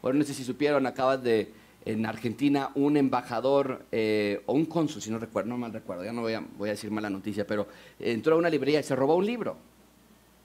[0.01, 5.01] bueno, no sé si supieron, acaba de en Argentina un embajador eh, o un cónsul,
[5.01, 7.45] si no recuerdo, no mal recuerdo, ya no voy a, voy a decir mala noticia,
[7.45, 7.67] pero
[7.99, 9.57] entró a una librería y se robó un libro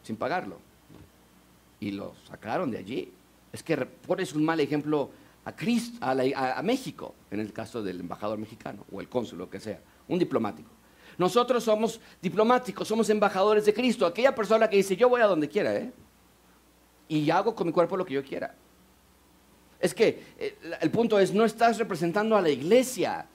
[0.03, 0.59] sin pagarlo.
[1.79, 3.13] Y lo sacaron de allí.
[3.53, 5.11] Es que pones un mal ejemplo
[5.45, 9.61] a, Cristo, a, México, en el caso del embajador mexicano o el cónsul, lo que
[9.61, 10.71] sea, un diplomático.
[11.19, 15.49] Nosotros somos diplomáticos, somos embajadores de Cristo, aquella persona que dice, yo voy a donde
[15.49, 15.93] quiera, ¿eh?
[17.09, 18.55] Y hago con mi cuerpo lo que yo quiera.
[19.79, 23.27] Es que eh, el punto es, no estás representando a la iglesia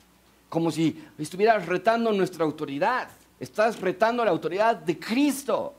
[0.49, 3.07] como si estuvieras retando nuestra autoridad,
[3.39, 5.75] estás retando la autoridad de Cristo.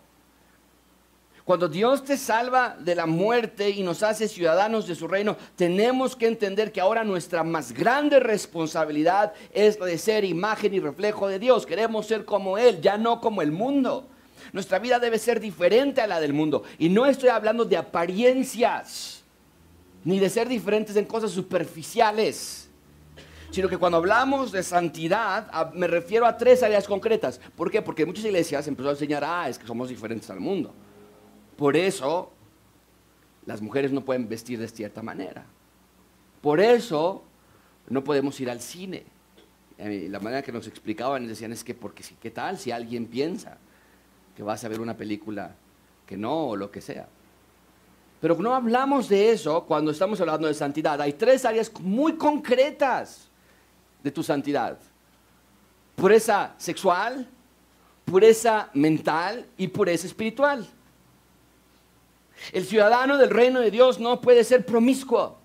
[1.44, 6.14] Cuando Dios te salva de la muerte y nos hace ciudadanos de su reino, tenemos
[6.14, 11.26] que entender que ahora nuestra más grande responsabilidad es la de ser imagen y reflejo
[11.26, 11.66] de Dios.
[11.66, 14.06] Queremos ser como Él, ya no como el mundo.
[14.52, 16.62] Nuestra vida debe ser diferente a la del mundo.
[16.78, 19.24] Y no estoy hablando de apariencias,
[20.04, 22.68] ni de ser diferentes en cosas superficiales
[23.52, 27.38] sino que cuando hablamos de santidad, me refiero a tres áreas concretas.
[27.54, 27.82] ¿Por qué?
[27.82, 30.72] Porque muchas iglesias empezaron a enseñar, ah, es que somos diferentes al mundo.
[31.56, 32.32] Por eso
[33.46, 35.44] las mujeres no pueden vestir de cierta manera.
[36.40, 37.22] Por eso
[37.88, 39.04] no podemos ir al cine.
[39.78, 43.58] La manera que nos explicaban decían es que porque qué tal si alguien piensa
[44.36, 45.54] que vas a ver una película
[46.06, 47.08] que no o lo que sea.
[48.20, 51.00] Pero no hablamos de eso cuando estamos hablando de santidad.
[51.00, 53.28] Hay tres áreas muy concretas
[54.02, 54.78] de tu santidad.
[55.96, 57.28] Pureza sexual,
[58.04, 60.66] pureza mental y pureza espiritual.
[62.50, 65.38] El ciudadano del reino de Dios no puede ser promiscuo.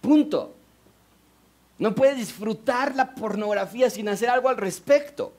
[0.00, 0.54] Punto.
[1.78, 5.32] No puede disfrutar la pornografía sin hacer algo al respecto.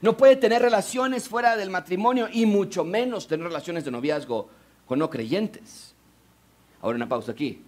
[0.00, 4.48] No puede tener relaciones fuera del matrimonio y mucho menos tener relaciones de noviazgo
[4.86, 5.94] con no creyentes.
[6.80, 7.62] Ahora una pausa aquí,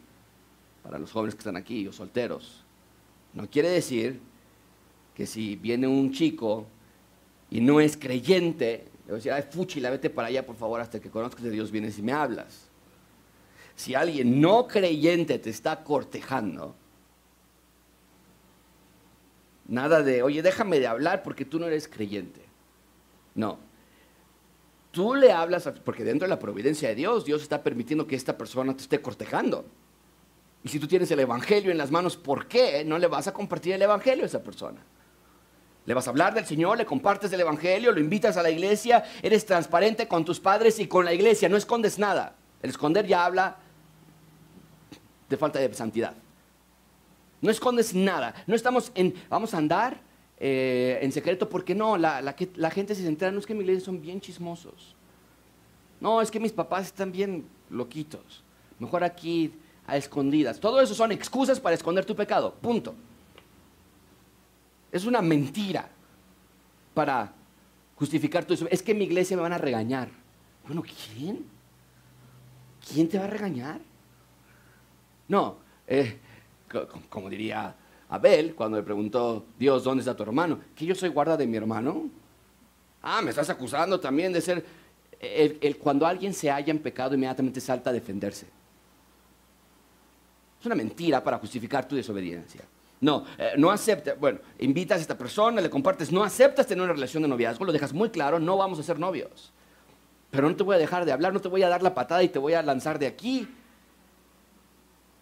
[0.82, 2.62] para los jóvenes que están aquí o solteros.
[3.34, 4.20] No quiere decir
[5.14, 6.66] que si viene un chico
[7.50, 9.44] y no es creyente, le a ay,
[9.90, 12.68] vete para allá, por favor, hasta que conozcas de Dios vienes y me hablas.
[13.74, 16.74] Si alguien no creyente te está cortejando,
[19.66, 22.42] nada de, oye, déjame de hablar porque tú no eres creyente.
[23.34, 23.58] No.
[24.90, 28.36] Tú le hablas, porque dentro de la providencia de Dios, Dios está permitiendo que esta
[28.36, 29.64] persona te esté cortejando.
[30.62, 33.32] Y si tú tienes el Evangelio en las manos, ¿por qué no le vas a
[33.32, 34.80] compartir el Evangelio a esa persona?
[35.84, 39.04] Le vas a hablar del Señor, le compartes del Evangelio, lo invitas a la iglesia,
[39.22, 42.36] eres transparente con tus padres y con la iglesia, no escondes nada.
[42.62, 43.56] El esconder ya habla
[45.28, 46.14] de falta de santidad.
[47.40, 48.34] No escondes nada.
[48.46, 50.00] No estamos en, vamos a andar
[50.38, 53.84] eh, en secreto porque no, la, la gente se entera, no es que mi iglesia
[53.84, 54.94] son bien chismosos.
[56.00, 58.42] No, es que mis papás están bien loquitos.
[58.78, 59.52] Mejor aquí
[59.86, 60.60] a escondidas.
[60.60, 62.54] Todo eso son excusas para esconder tu pecado.
[62.60, 62.94] Punto.
[64.92, 65.88] Es una mentira
[66.92, 67.32] para
[67.96, 68.68] justificar todo eso.
[68.70, 70.10] Es que en mi iglesia me van a regañar.
[70.66, 71.46] Bueno, ¿quién?
[72.86, 73.80] ¿Quién te va a regañar?
[75.28, 76.18] No, eh,
[77.08, 77.74] como diría
[78.10, 80.60] Abel cuando le preguntó, Dios, ¿dónde está tu hermano?
[80.76, 82.10] ¿Que yo soy guarda de mi hermano?
[83.00, 84.64] Ah, me estás acusando también de ser...
[85.80, 88.46] cuando alguien se halla en pecado, inmediatamente salta a defenderse.
[90.60, 92.62] Es una mentira para justificar tu desobediencia.
[93.02, 96.92] No, eh, no aceptas, bueno, invitas a esta persona, le compartes, no aceptas tener una
[96.92, 99.52] relación de noviazgo, lo dejas muy claro, no vamos a ser novios.
[100.30, 102.22] Pero no te voy a dejar de hablar, no te voy a dar la patada
[102.22, 103.48] y te voy a lanzar de aquí.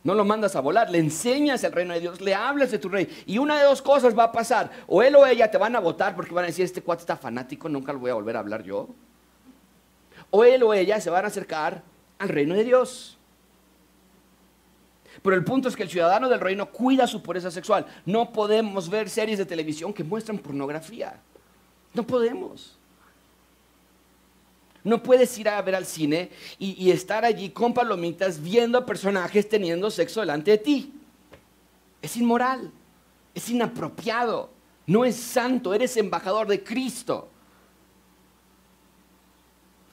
[0.04, 2.90] No lo mandas a volar, le enseñas el reino de Dios, le hablas de tu
[2.90, 3.08] rey.
[3.24, 4.70] Y una de dos cosas va a pasar.
[4.86, 7.16] O él o ella te van a votar porque van a decir, este cuate está
[7.16, 8.90] fanático, nunca lo voy a volver a hablar yo.
[10.28, 11.82] O él o ella se van a acercar
[12.18, 13.16] al reino de Dios.
[15.22, 17.86] Pero el punto es que el ciudadano del reino cuida su pureza sexual.
[18.06, 21.20] No podemos ver series de televisión que muestran pornografía.
[21.92, 22.78] No podemos.
[24.82, 29.90] No puedes ir a ver al cine y, estar allí con palomitas viendo personajes teniendo
[29.90, 30.94] sexo delante de ti.
[32.00, 32.70] Es inmoral,
[33.34, 34.50] es inapropiado,
[34.86, 37.28] no es santo, eres embajador de Cristo.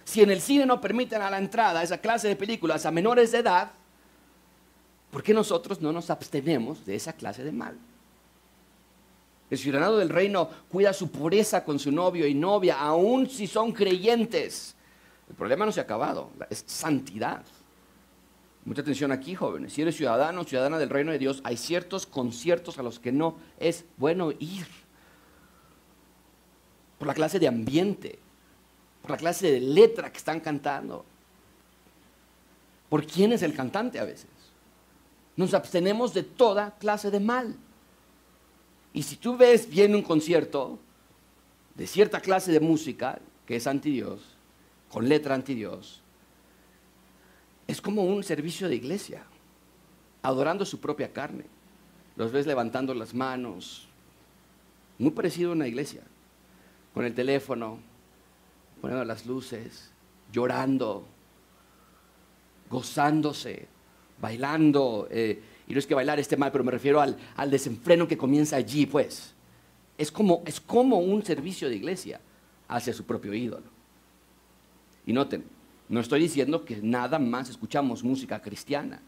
[0.05, 3.33] Si en el cine no permiten a la entrada esa clase de películas a menores
[3.33, 3.71] de edad,
[5.11, 7.77] ¿Por qué nosotros no nos abstenemos de esa clase de mal?
[9.49, 13.71] El ciudadano del reino cuida su pureza con su novio y novia, aun si son
[13.71, 14.75] creyentes.
[15.29, 17.43] El problema no se ha acabado, es santidad.
[18.65, 19.71] Mucha atención aquí, jóvenes.
[19.71, 23.13] Si eres ciudadano o ciudadana del reino de Dios, hay ciertos conciertos a los que
[23.13, 24.67] no es bueno ir.
[26.99, 28.19] Por la clase de ambiente,
[29.01, 31.05] por la clase de letra que están cantando.
[32.89, 34.27] ¿Por quién es el cantante a veces?
[35.37, 37.55] Nos abstenemos de toda clase de mal.
[38.91, 40.79] Y si tú ves bien un concierto
[41.75, 44.21] de cierta clase de música, que es anti Dios,
[44.91, 46.01] con letra anti Dios,
[47.67, 49.23] es como un servicio de iglesia,
[50.23, 51.45] adorando su propia carne.
[52.15, 53.87] Los ves levantando las manos,
[54.97, 56.01] muy parecido a una iglesia,
[56.95, 57.77] con el teléfono,
[58.81, 59.91] poniendo las luces,
[60.31, 61.05] llorando,
[62.71, 63.67] gozándose,
[64.19, 65.07] bailando.
[65.11, 67.17] Eh, y no es que bailar esté mal, pero me refiero al,
[67.49, 69.33] desenfreno que comienza allí, pues.
[69.97, 72.21] Es como, es como un servicio de iglesia
[72.67, 73.65] hacia su propio ídolo.
[75.05, 75.43] Y noten,
[75.89, 79.01] no estoy diciendo que nada más escuchamos música cristiana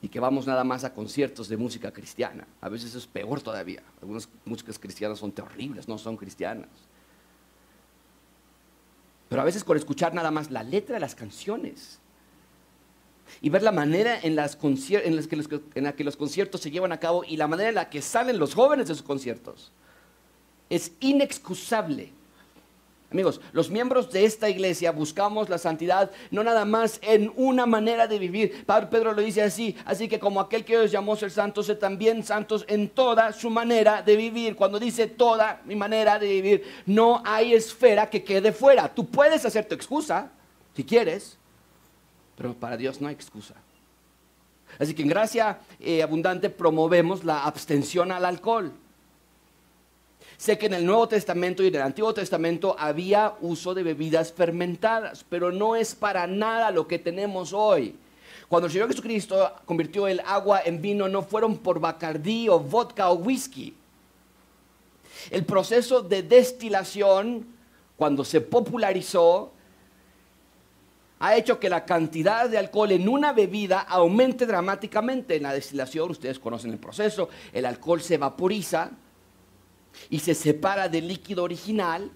[0.00, 2.46] y que vamos nada más a conciertos de música cristiana.
[2.60, 3.82] A veces es peor todavía.
[4.00, 6.70] Algunas músicas cristianas son terribles, no son cristianas.
[9.28, 12.01] Pero a veces con escuchar nada más la letra de las canciones
[13.40, 16.60] y ver la manera en, las en, las que los, en la que los conciertos
[16.60, 19.02] se llevan a cabo y la manera en la que salen los jóvenes de sus
[19.02, 19.72] conciertos.
[20.68, 22.12] Es inexcusable.
[23.12, 28.06] Amigos, los miembros de esta iglesia buscamos la santidad no nada más en una manera
[28.06, 28.64] de vivir.
[28.64, 31.74] Pablo Pedro lo dice así, así que como aquel que os llamó ser santos, sé
[31.74, 34.56] también santos en toda su manera de vivir.
[34.56, 38.88] Cuando dice toda mi manera de vivir, no hay esfera que quede fuera.
[38.94, 40.30] Tú puedes hacer tu excusa,
[40.74, 41.36] si quieres,
[42.42, 43.54] pero para Dios no hay excusa.
[44.76, 48.72] Así que en gracia eh, abundante promovemos la abstención al alcohol.
[50.36, 54.32] Sé que en el Nuevo Testamento y en el Antiguo Testamento había uso de bebidas
[54.32, 57.94] fermentadas, pero no es para nada lo que tenemos hoy.
[58.48, 63.08] Cuando el Señor Jesucristo convirtió el agua en vino, no fueron por bacardí o vodka
[63.10, 63.72] o whisky.
[65.30, 67.46] El proceso de destilación,
[67.96, 69.52] cuando se popularizó,
[71.22, 75.36] ha hecho que la cantidad de alcohol en una bebida aumente dramáticamente.
[75.36, 78.90] En la destilación, ustedes conocen el proceso, el alcohol se vaporiza
[80.10, 82.10] y se separa del líquido original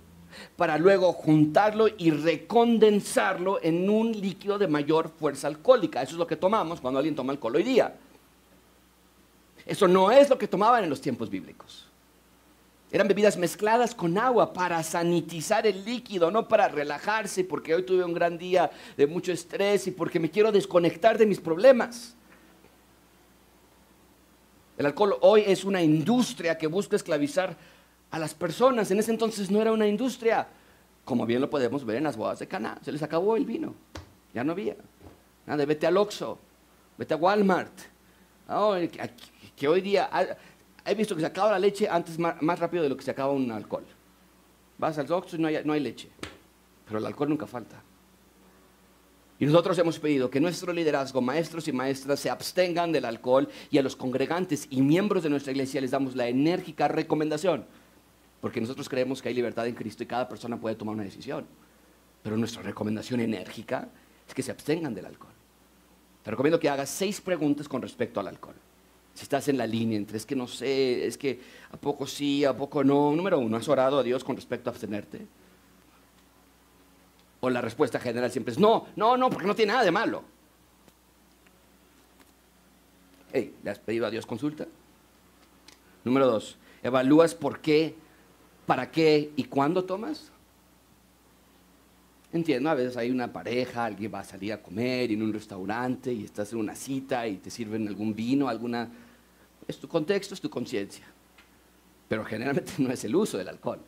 [0.57, 6.03] para luego juntarlo y recondensarlo en un líquido de mayor fuerza alcohólica.
[6.03, 7.95] Eso es lo que tomamos cuando alguien toma alcohol hoy día.
[9.65, 11.86] Eso no es lo que tomaban en los tiempos bíblicos.
[12.93, 18.05] Eran bebidas mezcladas con agua para sanitizar el líquido, no para relajarse, porque hoy tuve
[18.05, 22.15] un gran día de mucho estrés y porque me quiero desconectar de mis problemas.
[24.79, 27.57] El alcohol hoy es una industria que busca esclavizar
[28.11, 28.91] a las personas.
[28.91, 30.47] En ese entonces no era una industria,
[31.05, 32.79] como bien lo podemos ver en las bodas de Cana.
[32.83, 33.75] Se les acabó el vino,
[34.33, 34.77] ya no había.
[35.47, 36.39] Nada, vete al Oxxo,
[36.99, 37.73] vete a Walmart.
[39.57, 40.09] que hoy día
[40.87, 43.33] he visto que se acaba la leche antes más, rápido de lo que se acaba
[43.33, 43.85] un alcohol.
[44.79, 46.09] Vas al Oxxo y no hay, no hay leche,
[46.87, 47.83] pero el alcohol nunca falta.
[49.39, 53.79] Y nosotros hemos pedido que nuestro liderazgo, maestros y maestras, se abstengan del alcohol y
[53.79, 57.67] a los congregantes y miembros de nuestra iglesia les damos la enérgica recomendación,
[58.41, 61.47] porque nosotros creemos que hay libertad en Cristo y cada persona puede tomar una decisión.
[62.23, 63.89] Pero nuestra recomendación enérgica
[64.27, 65.35] es que se abstengan del alcohol.
[66.23, 68.57] Te recomiendo que hagas seis preguntas con respecto al alcohol
[69.17, 71.41] si estás en la línea entre es que no sé, es que
[71.73, 73.17] a poco sí, a poco no.
[73.17, 75.27] Número uno, ¿has orado a Dios con respecto a abstenerte?
[77.41, 80.23] O la respuesta general siempre es no, no, no, porque no tiene nada de malo.
[83.33, 84.67] Hey, ¿le has pedido a Dios consulta?
[86.05, 87.95] Número dos, evalúas por qué,
[88.67, 90.31] para qué y cuándo tomas.
[92.35, 96.13] Entiendo, a veces hay una pareja, alguien va a salir a comer en un restaurante
[96.13, 98.91] y estás en una cita y te sirven algún vino, alguna...
[99.67, 101.05] Es tu contexto, es tu conciencia.
[102.09, 103.81] Pero generalmente no es el uso del alcohol.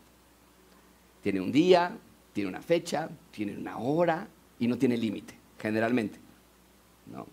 [1.23, 1.97] Tiene un día,
[2.33, 6.19] tiene una fecha, tiene una hora y no tiene límite, generalmente.
[7.07, 7.27] No.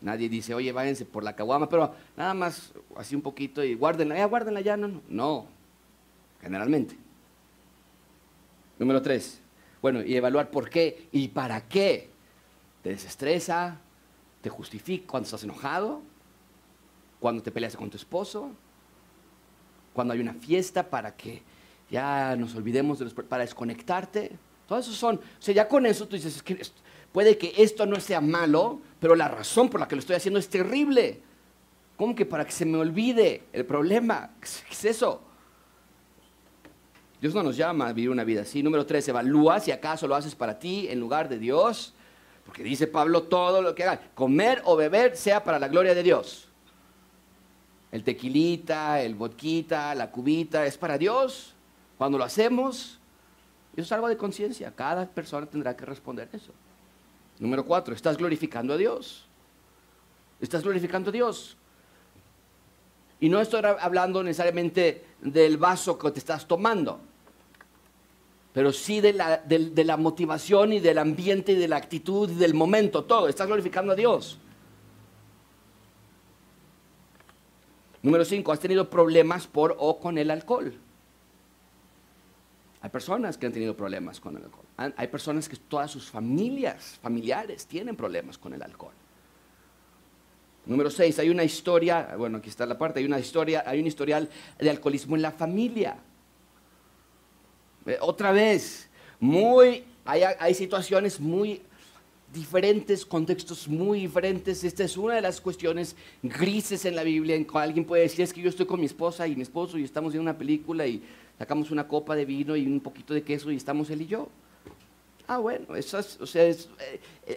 [0.00, 4.16] Nadie dice, oye, váyanse por la caguama, pero nada más así un poquito y guárdenla,
[4.16, 5.02] ya guárdenla ya, no, no.
[5.08, 5.46] No,
[6.40, 6.96] generalmente.
[8.78, 9.42] Número tres,
[9.82, 12.08] bueno, y evaluar por qué y para qué.
[12.82, 13.78] Te desestresa,
[14.40, 16.00] te justifica cuando estás enojado,
[17.20, 18.50] cuando te peleas con tu esposo,
[19.92, 21.42] cuando hay una fiesta para que
[21.90, 24.32] ya nos olvidemos de los, para desconectarte.
[24.66, 26.60] Todo eso son, o sea, ya con eso tú dices, es que
[27.12, 30.38] puede que esto no sea malo, pero la razón por la que lo estoy haciendo
[30.38, 31.20] es terrible.
[31.96, 34.30] ¿Cómo que para que se me olvide el problema?
[34.40, 35.22] ¿Qué es eso?
[37.20, 38.62] Dios no nos llama a vivir una vida así.
[38.62, 41.92] Número tres, evalúa si acaso lo haces para ti en lugar de Dios.
[42.46, 46.02] Porque dice Pablo, todo lo que haga, comer o beber sea para la gloria de
[46.02, 46.49] Dios.
[47.92, 51.54] El tequilita, el vodquita, la cubita, es para Dios.
[51.98, 52.98] Cuando lo hacemos,
[53.74, 54.72] eso es algo de conciencia.
[54.74, 56.52] Cada persona tendrá que responder eso.
[57.38, 59.26] Número cuatro, estás glorificando a Dios.
[60.40, 61.56] Estás glorificando a Dios.
[63.18, 67.00] Y no estoy hablando necesariamente del vaso que te estás tomando
[68.52, 72.34] pero sí de la, de, la, motivación y del ambiente y de la actitud y
[72.34, 73.28] del momento, todo.
[73.28, 74.38] Estás glorificando a Dios.
[78.02, 80.74] Número cinco, has tenido problemas por o con el alcohol.
[82.82, 84.64] Hay personas que han tenido problemas con el alcohol.
[84.96, 88.94] Hay personas que todas sus familias, familiares, tienen problemas con el alcohol.
[90.64, 93.86] Número seis, hay una historia, bueno, aquí está la parte, hay una historia, hay un
[93.86, 94.28] historial
[94.58, 95.96] de alcoholismo en la familia.
[97.86, 98.88] Eh, otra vez,
[99.18, 101.62] muy, hay, situaciones muy
[102.32, 104.62] diferentes, contextos muy diferentes.
[104.64, 108.22] Esta es una de las cuestiones grises en la Biblia en que alguien puede decir,
[108.22, 110.86] es que yo estoy con mi esposa y mi esposo y estamos viendo una película
[110.86, 111.02] y
[111.38, 114.28] sacamos una copa de vino y un poquito de queso y estamos él y yo.
[115.26, 116.58] Ah, bueno, eso o sea, eh,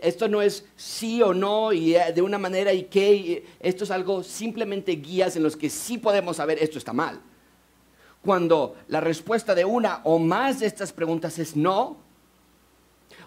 [0.02, 3.92] esto no es sí o no y eh, de una manera y qué, esto es
[3.92, 7.22] algo simplemente guías en los que sí podemos saber esto está mal.
[8.24, 11.98] Cuando la respuesta de una o más de estas preguntas es no,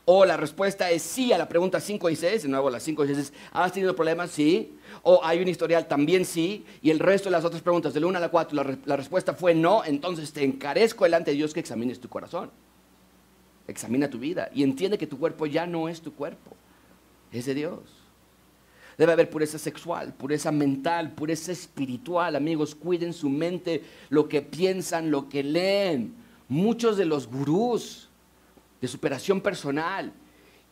[0.09, 3.05] o la respuesta es sí a la pregunta 5 y 6, de nuevo las 5
[3.05, 4.31] y 6 es, ¿has tenido problemas?
[4.31, 4.79] Sí.
[5.03, 6.65] O hay un historial también sí.
[6.81, 9.35] Y el resto de las otras preguntas, del 1 a la 4, la, la, respuesta
[9.35, 9.85] fue no.
[9.85, 12.53] Entonces te encarezco delante de Dios que examines tu corazón.
[13.67, 16.53] Examina tu vida y entiende que tu cuerpo ya no es tu cuerpo.
[17.33, 17.81] Es de Dios.
[18.97, 22.37] Debe haber pureza sexual, pureza mental, pureza espiritual.
[22.37, 26.15] Amigos, cuiden su mente, lo que piensan, lo que leen.
[26.49, 28.06] Muchos de los gurús
[28.87, 30.13] de superación personal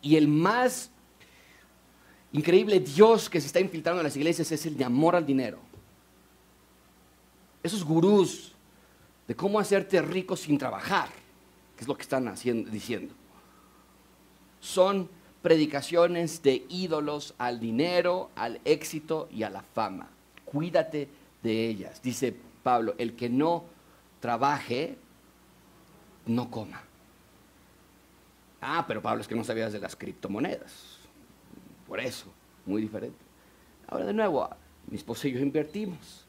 [0.01, 0.89] y el más
[2.31, 5.59] increíble Dios que se está infiltrando en las iglesias es el de amor al dinero.
[7.61, 8.53] Esos gurús
[9.27, 11.09] de cómo hacerte rico sin trabajar,
[11.75, 13.13] que es lo que están haciendo, diciendo,
[14.61, 15.09] son
[15.41, 20.07] predicaciones de ídolos al dinero, al éxito y a la fama.
[20.45, 21.09] Cuídate
[21.43, 22.01] de ellas.
[22.01, 23.65] Dice Pablo, el que no
[24.21, 24.97] trabaje,
[26.27, 26.81] no coma.
[28.61, 30.99] Ah, pero Pablo es que no sabías de las criptomonedas.
[31.87, 32.31] Por eso,
[32.65, 33.17] muy diferente.
[33.87, 34.49] Ahora de nuevo,
[34.87, 36.25] mi esposo y yo invertimos.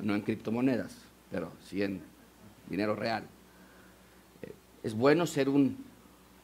[0.00, 0.96] No, en criptomonedas,
[1.30, 2.02] pero sí en
[2.68, 3.24] dinero real.
[4.42, 4.52] Eh,
[4.82, 5.84] es bueno ser un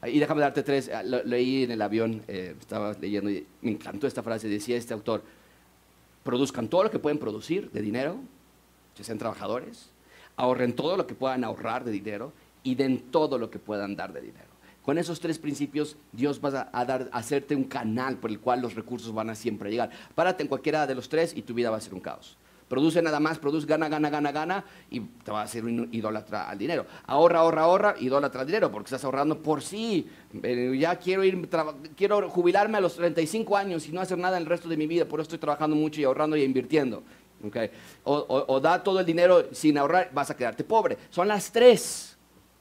[0.07, 4.07] y déjame darte tres, ah, leí en el avión, eh, estaba leyendo y me encantó
[4.07, 5.23] esta frase, decía este autor,
[6.23, 8.17] produzcan todo lo que pueden producir de dinero,
[8.95, 9.89] que sean trabajadores,
[10.37, 12.31] ahorren todo lo que puedan ahorrar de dinero
[12.63, 14.48] y den todo lo que puedan dar de dinero.
[14.89, 18.59] Con esos tres principios, Dios va a, dar, a hacerte un canal por el cual
[18.59, 19.91] los recursos van a siempre llegar.
[20.15, 22.37] Párate en cualquiera de los tres y tu vida va a ser un caos.
[22.67, 26.49] Produce nada más, produce, gana, gana, gana, gana y te va a hacer un idólatra
[26.49, 26.87] al dinero.
[27.05, 30.09] Ahorra, ahorra, ahorra, idólatra al dinero porque estás ahorrando por sí.
[30.41, 31.47] Eh, ya quiero ir,
[31.95, 35.05] quiero jubilarme a los 35 años y no hacer nada el resto de mi vida,
[35.05, 37.03] por eso estoy trabajando mucho y ahorrando y invirtiendo.
[37.45, 37.69] Okay.
[38.05, 40.97] o da todo el dinero sin ahorrar, vas a quedarte pobre.
[41.11, 42.17] Son las tres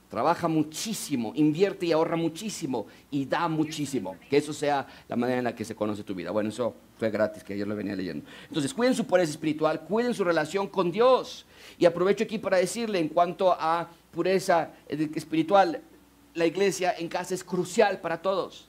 [0.09, 4.17] trabaja muchísimo, invierte y ahorra muchísimo y da muchísimo.
[4.31, 6.31] Que eso sea la manera en la que se conoce tu vida.
[6.31, 8.25] Bueno, eso fue gratis, que ayer lo venía leyendo.
[8.49, 11.45] Entonces, cuiden su pureza espiritual, cuiden su relación con Dios.
[11.79, 15.83] Y aprovecho aquí para decirle en cuanto a pureza espiritual,
[16.35, 18.69] la iglesia en casa es crucial para todos.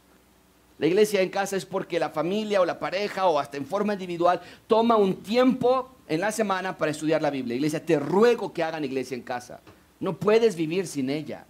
[0.78, 3.94] La iglesia en casa es porque la familia o la pareja o hasta en forma
[3.94, 7.56] individual toma un tiempo en la semana para estudiar la Biblia.
[7.56, 9.60] Iglesia, te ruego que hagan iglesia en casa.
[10.00, 11.46] No puedes vivir sin ella.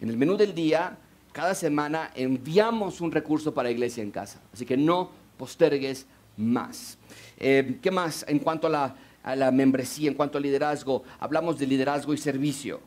[0.00, 0.96] En el menú del día,
[1.32, 4.40] cada semana enviamos un recurso para iglesia en casa.
[4.52, 6.98] Así que no postergues más.
[7.38, 11.02] Eh, ¿Qué más en cuanto a la, a la membresía, en cuanto al liderazgo?
[11.20, 12.80] Hablamos de liderazgo y servicio.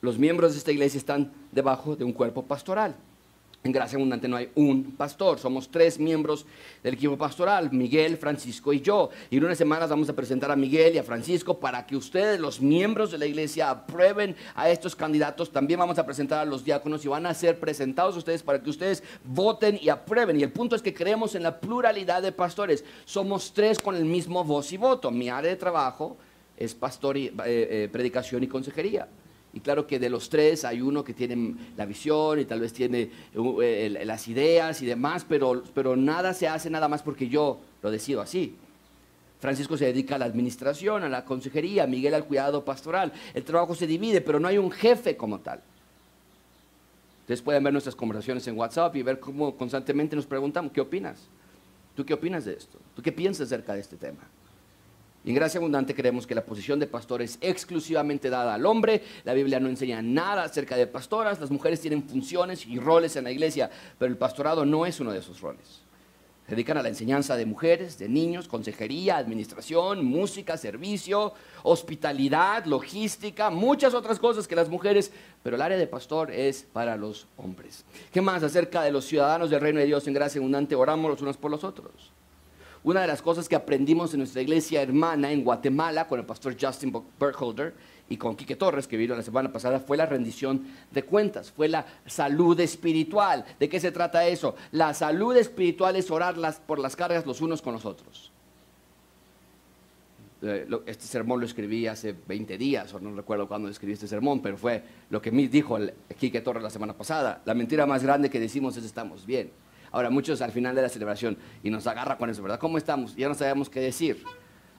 [0.00, 2.94] Los miembros de esta iglesia están debajo de un cuerpo pastoral.
[3.66, 6.46] En Gracia Abundante no hay un pastor, somos tres miembros
[6.84, 9.10] del equipo pastoral, Miguel, Francisco y yo.
[9.28, 12.38] Y en unas semanas vamos a presentar a Miguel y a Francisco para que ustedes,
[12.38, 15.50] los miembros de la iglesia, aprueben a estos candidatos.
[15.50, 18.70] También vamos a presentar a los diáconos y van a ser presentados ustedes para que
[18.70, 20.38] ustedes voten y aprueben.
[20.38, 22.84] Y el punto es que creemos en la pluralidad de pastores.
[23.04, 25.10] Somos tres con el mismo voz y voto.
[25.10, 26.16] Mi área de trabajo
[26.56, 29.08] es pastor y eh, eh, predicación y consejería.
[29.56, 32.74] Y claro que de los tres hay uno que tiene la visión y tal vez
[32.74, 33.10] tiene
[33.62, 37.90] eh, las ideas y demás, pero, pero nada se hace nada más porque yo lo
[37.90, 38.54] decido así.
[39.40, 43.14] Francisco se dedica a la administración, a la consejería, Miguel al cuidado pastoral.
[43.32, 45.62] El trabajo se divide, pero no hay un jefe como tal.
[47.22, 51.28] Ustedes pueden ver nuestras conversaciones en WhatsApp y ver cómo constantemente nos preguntamos, ¿qué opinas?
[51.94, 52.76] ¿Tú qué opinas de esto?
[52.94, 54.20] ¿Tú qué piensas acerca de este tema?
[55.30, 59.02] En Gracia Abundante creemos que la posición de pastor es exclusivamente dada al hombre.
[59.24, 61.40] La Biblia no enseña nada acerca de pastoras.
[61.40, 63.68] Las mujeres tienen funciones y roles en la iglesia,
[63.98, 65.82] pero el pastorado no es uno de esos roles.
[66.46, 71.32] Se dedican a la enseñanza de mujeres, de niños, consejería, administración, música, servicio,
[71.64, 75.10] hospitalidad, logística, muchas otras cosas que las mujeres,
[75.42, 77.84] pero el área de pastor es para los hombres.
[78.12, 80.76] ¿Qué más acerca de los ciudadanos del reino de Dios en gracia abundante?
[80.76, 82.12] Oramos los unos por los otros.
[82.86, 86.56] Una de las cosas que aprendimos en nuestra iglesia hermana en Guatemala con el pastor
[86.56, 87.74] Justin Berkholder
[88.08, 91.66] y con Quique Torres, que vino la semana pasada, fue la rendición de cuentas, fue
[91.66, 93.44] la salud espiritual.
[93.58, 94.54] ¿De qué se trata eso?
[94.70, 98.30] La salud espiritual es orar por las cargas los unos con los otros.
[100.42, 104.40] Eh, este sermón lo escribí hace 20 días, o no recuerdo cuándo escribí este sermón,
[104.40, 105.76] pero fue lo que me dijo
[106.16, 107.42] Quique Torres la semana pasada.
[107.46, 109.50] La mentira más grande que decimos es estamos bien.
[109.92, 112.58] Ahora, muchos al final de la celebración y nos agarra con eso, ¿verdad?
[112.58, 113.14] ¿Cómo estamos?
[113.16, 114.22] Ya no sabemos qué decir.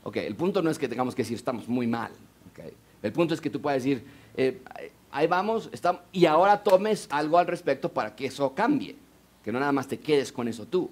[0.04, 2.12] Ok, el punto no es que tengamos que decir estamos muy mal.
[2.52, 2.74] Okay.
[3.02, 4.06] El punto es que tú puedes decir,
[4.36, 4.62] eh,
[5.12, 8.96] ahí vamos, estamos, y ahora tomes algo al respecto para que eso cambie.
[9.44, 10.90] Que no nada más te quedes con eso tú.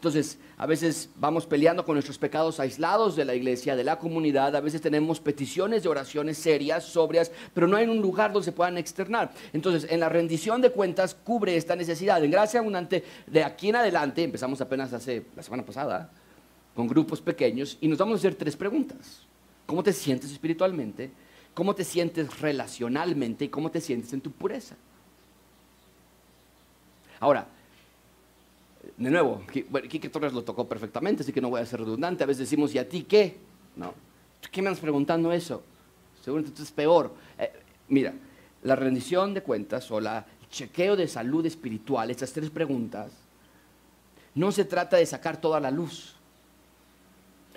[0.00, 4.56] Entonces, a veces vamos peleando con nuestros pecados aislados de la iglesia, de la comunidad,
[4.56, 8.52] a veces tenemos peticiones de oraciones serias, sobrias, pero no hay un lugar donde se
[8.52, 9.30] puedan externar.
[9.52, 12.24] Entonces, en la rendición de cuentas cubre esta necesidad.
[12.24, 16.10] En gracia abundante, de aquí en adelante, empezamos apenas hace la semana pasada,
[16.74, 19.26] con grupos pequeños, y nos vamos a hacer tres preguntas.
[19.66, 21.10] ¿Cómo te sientes espiritualmente?
[21.52, 23.44] ¿Cómo te sientes relacionalmente?
[23.44, 24.76] ¿Y cómo te sientes en tu pureza?
[27.18, 27.46] Ahora,
[29.00, 29.42] de nuevo,
[29.88, 32.22] Quique Torres lo tocó perfectamente, así que no voy a ser redundante.
[32.22, 33.38] A veces decimos, ¿y a ti qué?
[33.74, 33.94] No.
[34.52, 35.62] ¿Qué me andas preguntando eso?
[36.22, 37.14] Seguramente es peor.
[37.38, 37.50] Eh,
[37.88, 38.12] mira,
[38.62, 40.06] la rendición de cuentas o el
[40.50, 43.10] chequeo de salud espiritual, estas tres preguntas,
[44.34, 46.14] no se trata de sacar toda la luz.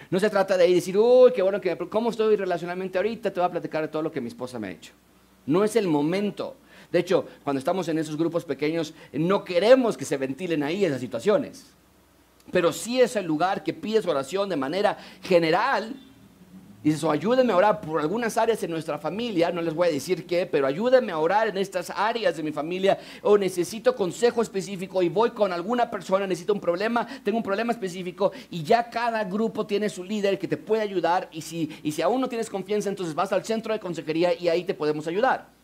[0.10, 3.34] No se trata de decir, uy, qué bueno que ¿cómo estoy relacionalmente ahorita?
[3.34, 4.94] Te voy a platicar de todo lo que mi esposa me ha hecho.
[5.46, 6.56] No es el momento.
[6.94, 11.02] De hecho, cuando estamos en esos grupos pequeños, no queremos que se ventilen ahí esas
[11.02, 11.66] situaciones.
[12.52, 15.96] Pero sí es el lugar que pides oración de manera general
[16.84, 19.92] Dices, o ayúdenme a orar por algunas áreas en nuestra familia, no les voy a
[19.92, 24.42] decir qué, pero ayúdenme a orar en estas áreas de mi familia, o necesito consejo
[24.42, 28.90] específico y voy con alguna persona, necesito un problema, tengo un problema específico, y ya
[28.90, 32.28] cada grupo tiene su líder que te puede ayudar, y si, y si aún no
[32.28, 35.63] tienes confianza, entonces vas al centro de consejería y ahí te podemos ayudar.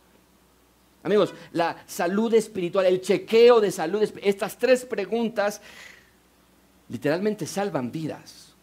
[1.03, 5.61] Amigos, la salud espiritual, el chequeo de salud, estas tres preguntas
[6.89, 8.53] literalmente salvan vidas.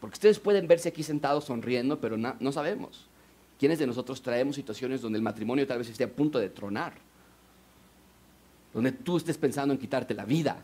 [0.00, 3.06] Porque ustedes pueden verse aquí sentados sonriendo, pero no, sabemos.
[3.58, 6.94] ¿Quiénes de nosotros traemos situaciones donde el matrimonio tal vez esté a punto de tronar?
[8.72, 10.62] Donde tú estés pensando en quitarte la vida.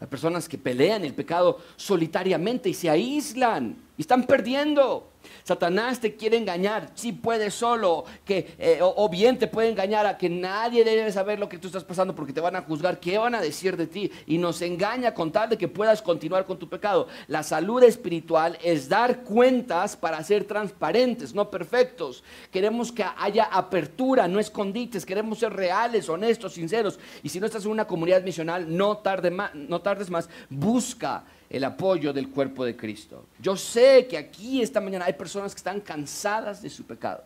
[0.00, 5.10] Hay personas que pelean el pecado solitariamente y se aíslan y están perdiendo.
[5.44, 10.18] Satanás te quiere engañar, si puede solo, que, eh, o, bien te puede engañar a
[10.18, 13.18] que nadie debe saber lo que tú estás pasando porque te van a juzgar, qué
[13.18, 16.58] van a decir de ti, y nos engaña con tal de que puedas continuar con
[16.58, 17.08] tu pecado.
[17.26, 22.22] La salud espiritual es dar cuentas para ser transparentes, no perfectos.
[22.50, 26.98] Queremos que haya apertura, no escondites, queremos ser reales, honestos, sinceros.
[27.22, 31.64] Y si no estás en una comunidad misional, no, tarde no tardes más, busca el
[31.64, 33.24] apoyo del cuerpo de Cristo.
[33.40, 37.24] Yo sé que aquí esta mañana hay personas que están cansadas de su pecado,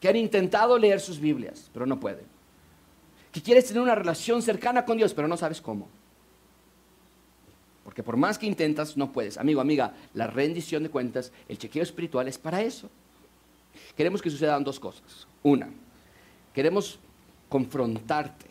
[0.00, 2.36] que han intentado leer sus Biblias, pero no pueden.
[3.32, 5.88] que quieres tener una relación cercana con Dios, pero no sabes cómo.
[7.84, 9.36] Porque por más que intentas, no puedes.
[9.36, 12.88] Amigo, amiga, la rendición de cuentas, el chequeo espiritual es para eso.
[13.94, 15.26] Queremos que sucedan dos cosas.
[15.42, 15.68] Una,
[16.54, 16.98] queremos
[17.48, 18.46] confrontarte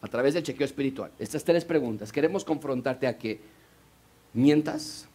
[0.00, 1.10] a través del chequeo espiritual.
[1.18, 2.10] Estas tres preguntas.
[2.10, 3.40] Queremos confrontarte a que
[4.34, 5.08] mientas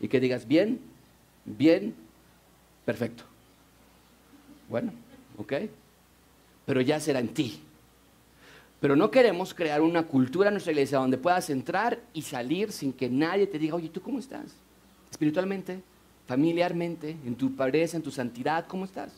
[0.00, 0.80] y que digas, bien,
[1.44, 1.94] bien,
[2.84, 3.24] perfecto.
[4.68, 4.92] Bueno,
[5.36, 5.52] ok.
[6.66, 7.62] Pero ya será en ti.
[8.80, 12.92] Pero no queremos crear una cultura en nuestra iglesia donde puedas entrar y salir sin
[12.92, 14.46] que nadie te diga, oye, ¿tú cómo estás?
[15.08, 15.80] Espiritualmente,
[16.26, 19.12] familiarmente, en tu pobreza, en tu santidad, ¿cómo estás?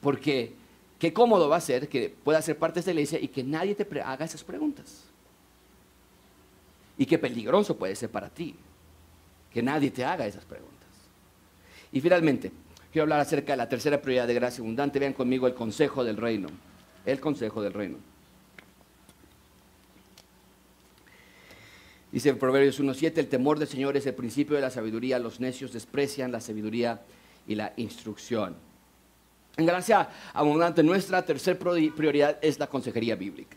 [0.00, 0.54] Porque
[0.98, 3.74] qué cómodo va a ser que puedas ser parte de esta iglesia y que nadie
[3.74, 5.09] te haga esas preguntas.
[7.00, 8.54] Y qué peligroso puede ser para ti
[9.50, 10.86] que nadie te haga esas preguntas.
[11.92, 12.52] Y finalmente,
[12.92, 14.98] quiero hablar acerca de la tercera prioridad de gracia abundante.
[14.98, 16.48] Vean conmigo el consejo del reino.
[17.06, 17.96] El consejo del reino.
[22.12, 25.18] Dice Proverbios 1.7, el temor del Señor es el principio de la sabiduría.
[25.18, 27.00] Los necios desprecian la sabiduría
[27.46, 28.56] y la instrucción.
[29.56, 33.56] En gracia abundante, nuestra tercera prioridad es la consejería bíblica.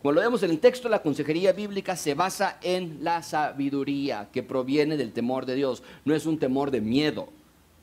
[0.00, 4.42] Como lo vemos en el texto, la consejería bíblica se basa en la sabiduría que
[4.42, 5.82] proviene del temor de Dios.
[6.04, 7.28] No es un temor de miedo,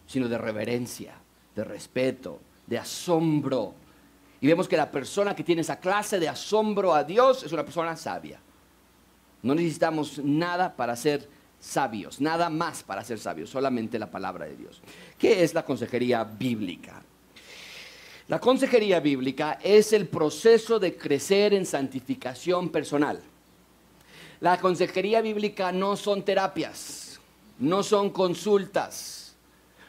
[0.05, 1.16] sino de reverencia,
[1.55, 3.74] de respeto, de asombro.
[4.39, 7.64] Y vemos que la persona que tiene esa clase de asombro a Dios es una
[7.64, 8.39] persona sabia.
[9.41, 11.28] No necesitamos nada para ser
[11.59, 14.82] sabios, nada más para ser sabios, solamente la palabra de Dios.
[15.18, 17.03] ¿Qué es la consejería bíblica?
[18.34, 23.21] La consejería bíblica es el proceso de crecer en santificación personal.
[24.39, 27.19] La consejería bíblica no son terapias,
[27.59, 29.36] no son consultas.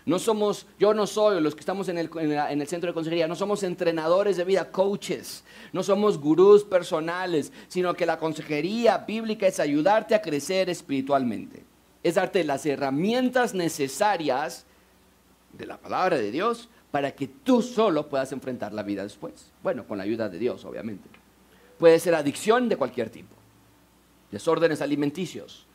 [0.04, 3.26] No somos, yo no soy, los que estamos en el, en el, centro de consejería,
[3.26, 5.42] no somos entrenadores de vida, coaches,
[5.72, 11.64] no somos gurús personales, sino que la consejería bíblica es ayudarte a crecer espiritualmente.
[12.02, 14.66] Es darte las herramientas necesarias
[15.54, 19.50] de la palabra de Dios para que tú solo puedas enfrentar la vida después.
[19.64, 21.08] Bueno, con la ayuda de Dios, obviamente.
[21.76, 23.34] Puede ser adicción de cualquier tipo,
[24.30, 25.66] desórdenes alimenticios,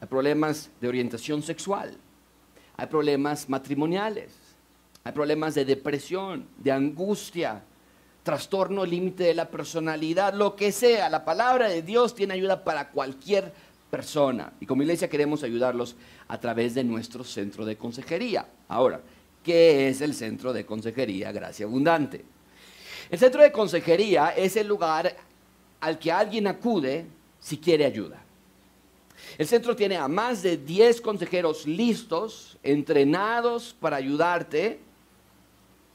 [0.00, 1.96] hay problemas de orientación sexual,
[2.76, 4.30] hay problemas matrimoniales,
[5.02, 7.64] hay problemas de depresión, de angustia,
[8.22, 11.08] trastorno límite de la personalidad, lo que sea.
[11.08, 13.52] La palabra de Dios tiene ayuda para cualquier
[13.90, 14.52] persona.
[14.60, 15.96] Y como iglesia queremos ayudarlos
[16.28, 18.46] a través de nuestro centro de consejería.
[18.68, 19.00] Ahora,
[19.42, 22.24] ¿Qué es el Centro de Consejería Gracia Abundante.
[23.10, 25.16] El Centro de Consejería es el lugar
[25.80, 27.06] al que alguien acude
[27.40, 28.22] si quiere ayuda.
[29.38, 34.80] El centro tiene a más de 10 consejeros listos, entrenados para ayudarte.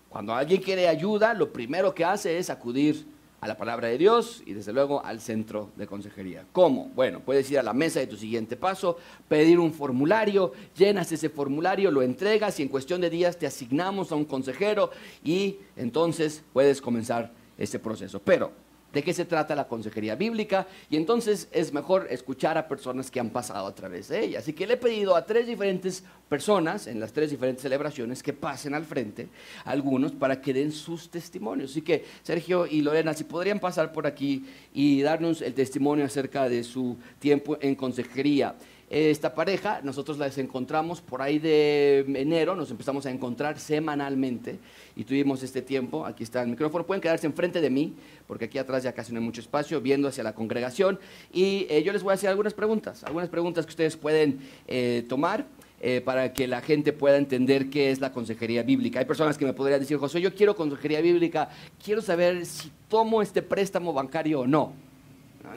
[0.10, 3.06] Cuando alguien quiere ayuda, lo primero que hace es acudir
[3.46, 6.46] a la palabra de Dios y desde luego al centro de consejería.
[6.52, 6.92] ¿Cómo?
[6.96, 11.30] Bueno, puedes ir a la mesa de tu siguiente paso, pedir un formulario, llenas ese
[11.30, 14.90] formulario, lo entregas y en cuestión de días te asignamos a un consejero
[15.24, 18.20] y entonces puedes comenzar ese proceso.
[18.20, 18.52] Pero
[18.96, 23.20] de qué se trata la consejería bíblica y entonces es mejor escuchar a personas que
[23.20, 24.40] han pasado a través de ella.
[24.40, 28.32] Así que le he pedido a tres diferentes personas en las tres diferentes celebraciones que
[28.32, 29.28] pasen al frente,
[29.66, 31.72] algunos para que den sus testimonios.
[31.72, 36.48] Así que Sergio y Lorena, si podrían pasar por aquí y darnos el testimonio acerca
[36.48, 38.56] de su tiempo en consejería
[38.90, 44.60] esta pareja, nosotros las encontramos por ahí de enero, nos empezamos a encontrar semanalmente
[44.96, 47.96] y tuvimos este tiempo, aquí está el micrófono, pueden quedarse enfrente de mí,
[48.28, 51.00] porque aquí atrás ya casi no hay mucho espacio, viendo hacia la congregación
[51.34, 55.04] y eh, yo les voy a hacer algunas preguntas, algunas preguntas que ustedes pueden eh,
[55.10, 55.46] tomar.
[55.82, 59.00] Eh, para que la gente pueda entender qué es la consejería bíblica.
[59.00, 61.50] Hay personas que me podrían decir, José, yo quiero consejería bíblica,
[61.84, 64.74] quiero saber si tomo este préstamo bancario o no.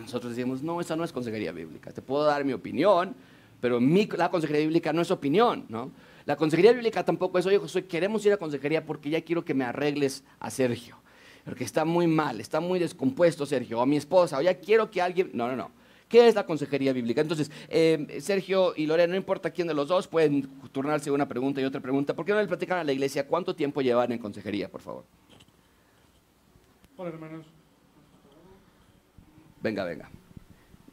[0.01, 1.91] Nosotros decimos, no, esa no es consejería bíblica.
[1.91, 3.15] Te puedo dar mi opinión,
[3.61, 5.91] pero la consejería bíblica no es opinión, ¿no?
[6.27, 9.55] La consejería bíblica tampoco es, oye, José, queremos ir a consejería porque ya quiero que
[9.55, 10.97] me arregles a Sergio.
[11.45, 14.91] Porque está muy mal, está muy descompuesto Sergio, o a mi esposa, o ya quiero
[14.91, 15.31] que alguien...
[15.33, 15.71] No, no, no.
[16.09, 17.21] ¿Qué es la consejería bíblica?
[17.21, 21.61] Entonces, eh, Sergio y Lorena, no importa quién de los dos, pueden turnarse una pregunta
[21.61, 22.15] y otra pregunta.
[22.15, 25.05] ¿Por qué no le platican a la iglesia cuánto tiempo llevan en consejería, por favor?
[26.97, 27.58] Hola, hermanos.
[29.63, 30.11] Venga, venga.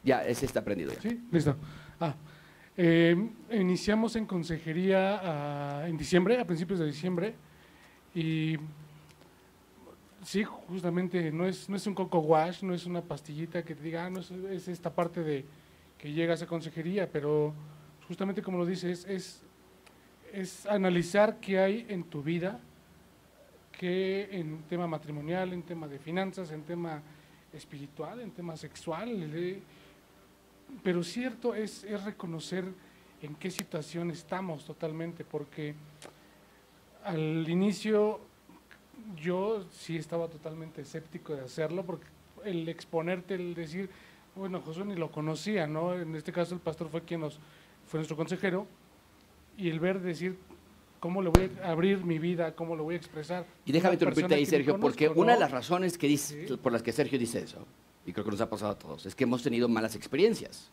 [0.02, 0.92] Ya, ese está prendido.
[1.00, 1.56] Sí, listo.
[2.00, 2.14] Ah,
[2.76, 3.16] eh,
[3.52, 7.34] iniciamos en consejería ah, en diciembre, a principios de diciembre,
[8.14, 8.56] y
[10.22, 13.82] sí, justamente no es, no es un coco wash, no es una pastillita que te
[13.82, 15.44] diga, ah, no es, esta parte de
[15.98, 17.54] que llegas a consejería, pero
[18.06, 19.42] justamente como lo dices, es,
[20.32, 22.60] es analizar qué hay en tu vida
[23.72, 27.02] que en tema matrimonial, en tema de finanzas, en tema
[27.56, 29.62] espiritual, en tema sexual.
[30.82, 32.64] pero cierto es, es reconocer
[33.22, 35.74] en qué situación estamos totalmente, porque
[37.04, 38.20] al inicio
[39.16, 42.06] yo sí estaba totalmente escéptico de hacerlo, porque
[42.44, 43.90] el exponerte, el decir,
[44.34, 45.94] bueno, Josué ni lo conocía, ¿no?
[45.94, 47.38] En este caso el pastor fue quien nos,
[47.86, 48.66] fue nuestro consejero,
[49.56, 50.38] y el ver decir
[51.00, 53.44] cómo le voy a abrir mi vida, cómo lo voy a expresar.
[53.64, 55.14] Y déjame interrumpirte ahí, Sergio, conozco, porque ¿no?
[55.22, 56.56] una de las razones que dice, Sí.
[56.56, 57.66] por las que Sergio dice eso,
[58.06, 60.70] y creo que nos ha pasado a todos, es que hemos tenido malas experiencias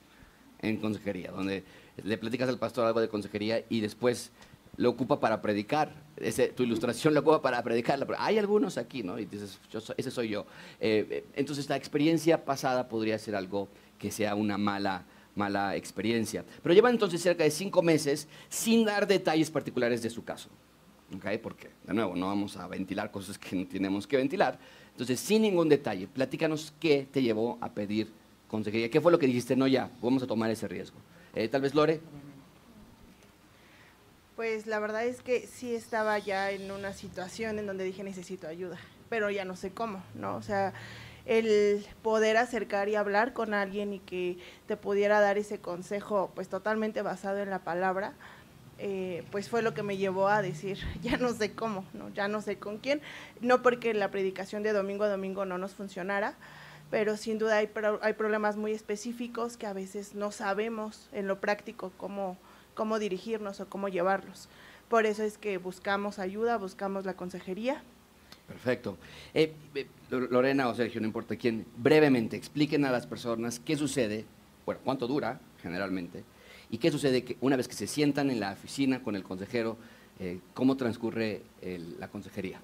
[0.62, 1.64] en consejería, donde
[2.04, 4.32] le platicas al pastor algo de consejería y después
[4.78, 5.94] lo ocupa para predicar.
[6.18, 8.08] Ese, tu ilustración lo ocupa para predicarla.
[8.08, 9.20] Pero hay algunos aquí, ¿no?
[9.20, 10.48] Y dices, yo soy- ese soy yo.
[10.80, 13.68] Eh, eh, entonces, la experiencia pasada podría ser algo
[14.00, 15.04] que sea una mala,
[15.36, 16.46] mala experiencia.
[16.62, 20.50] Pero llevan entonces cerca de cinco meses sin dar detalles particulares de su caso.
[21.16, 21.26] ¿ok?
[21.42, 24.60] Porque, de nuevo, no vamos a ventilar cosas que no tenemos que ventilar.
[24.92, 28.12] Entonces, sin ningún detalle, platícanos qué te llevó a pedir
[28.48, 28.90] consejería.
[28.90, 29.56] ¿Qué fue lo que dijiste?
[29.56, 30.98] No, ya, vamos a tomar ese riesgo.
[31.36, 32.00] Eh, Tal vez, Lore.
[34.36, 38.48] Pues la verdad es que sí estaba ya en una situación en donde dije necesito
[38.48, 40.36] ayuda, pero ya no sé cómo, ¿no?
[40.36, 40.74] O sea,
[41.26, 46.50] el poder acercar y hablar con alguien y que te pudiera dar ese consejo, pues
[46.50, 48.14] totalmente basado en la palabra,
[48.80, 52.10] eh, pues fue lo que me llevó a decir, ya no sé cómo, ¿no?
[52.10, 53.02] Ya no sé con quién,
[53.42, 56.36] no porque la predicación de domingo a domingo no nos funcionara,
[56.92, 57.70] pero sin duda hay,
[58.02, 62.38] hay problemas muy específicos que a veces no sabemos en lo práctico cómo,
[62.76, 64.50] cómo dirigirnos o cómo llevarlos.
[64.90, 67.82] Por eso es que buscamos ayuda, buscamos la consejería.
[68.48, 68.98] Perfecto.
[69.34, 74.26] Eh, eh, Lorena o Sergio, no importa quién, brevemente expliquen a las personas qué sucede,
[74.66, 76.24] bueno, cuánto dura generalmente,
[76.70, 79.78] y qué sucede que una vez que se sientan en la oficina con el consejero,
[80.20, 82.60] eh, cómo transcurre el- la consejería.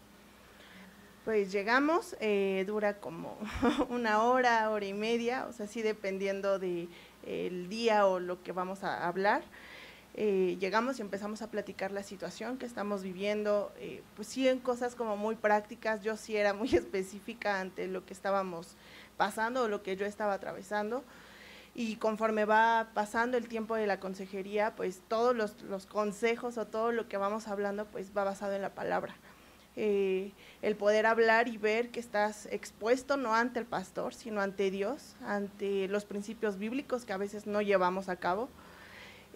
[1.26, 3.38] Pues llegamos, eh, dura como
[3.90, 6.90] una hora, hora y media, o sea, sí dependiendo del
[7.70, 9.44] día o lo que vamos a hablar.
[10.16, 14.60] Eh, llegamos y empezamos a platicar la situación que estamos viviendo, eh, pues sí en
[14.60, 18.76] cosas como muy prácticas, yo sí era muy específica ante lo que estábamos
[19.18, 21.04] pasando o lo que yo estaba atravesando.
[21.76, 26.92] Y conforme va pasando el tiempo de la consejería, pues todos los, consejos o todo
[26.92, 29.16] lo que vamos hablando, pues va basado en la palabra
[29.76, 34.72] eh, el poder hablar y ver que estás expuesto no ante el pastor, sino ante
[34.72, 38.50] Dios, ante los principios bíblicos que a veces no llevamos a cabo.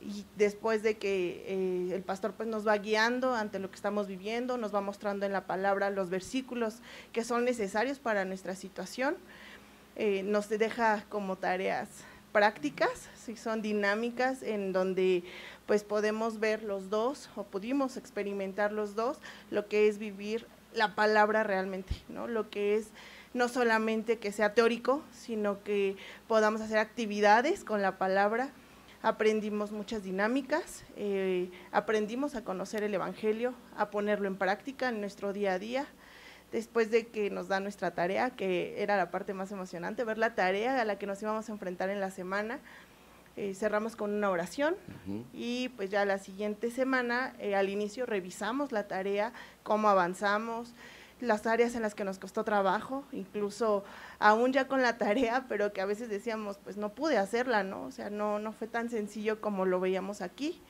[0.05, 4.07] Y después de que eh, el pastor pues nos va guiando ante lo que estamos
[4.07, 6.79] viviendo, nos va mostrando en la palabra los versículos
[7.11, 9.15] que son necesarios para nuestra situación,
[9.95, 11.87] eh, nos deja como tareas
[12.31, 15.23] prácticas, si son dinámicas en donde
[15.67, 19.19] pues podemos ver los dos o pudimos experimentar los dos
[19.51, 22.27] lo que es vivir la palabra realmente, ¿no?
[22.27, 22.87] Lo que es
[23.33, 25.95] no solamente que sea teórico, sino que
[26.27, 28.49] podamos hacer actividades con la palabra.
[29.03, 35.33] Aprendimos muchas dinámicas, eh, aprendimos a conocer el Evangelio, a ponerlo en práctica en nuestro
[35.33, 35.85] día a día.
[36.53, 40.35] Después de que nos da nuestra tarea, que era la parte más emocionante, ver la
[40.35, 42.59] tarea a la que nos íbamos a enfrentar en la semana,
[43.35, 44.75] eh, cerramos con una oración
[45.33, 49.33] y pues ya la siguiente semana, eh, al inicio, revisamos la tarea,
[49.63, 50.75] cómo avanzamos,
[51.23, 53.83] las áreas en las que nos costó trabajo, incluso
[54.19, 57.85] aún ya con la tarea, pero que a veces decíamos, pues no pude hacerla, ¿no?
[57.85, 60.61] O sea, no, no fue tan sencillo como lo veíamos aquí.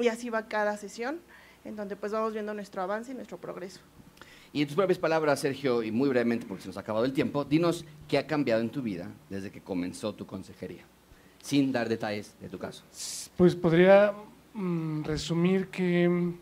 [0.00, 1.20] Y así va cada sesión,
[1.64, 3.80] en donde pues vamos viendo nuestro avance y nuestro progreso.
[4.52, 7.12] Y en tus propias palabras, Sergio, y muy brevemente porque se nos ha acabado el
[7.12, 10.84] tiempo, dinos qué ha cambiado en tu vida desde que comenzó tu consejería,
[11.42, 12.84] sin dar detalles de tu caso.
[13.36, 14.14] Pues podría
[14.54, 16.38] mm, resumir que mm,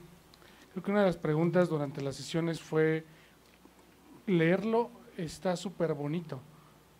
[0.73, 3.05] creo que una de las preguntas durante las sesiones fue
[4.27, 6.41] leerlo está súper bonito.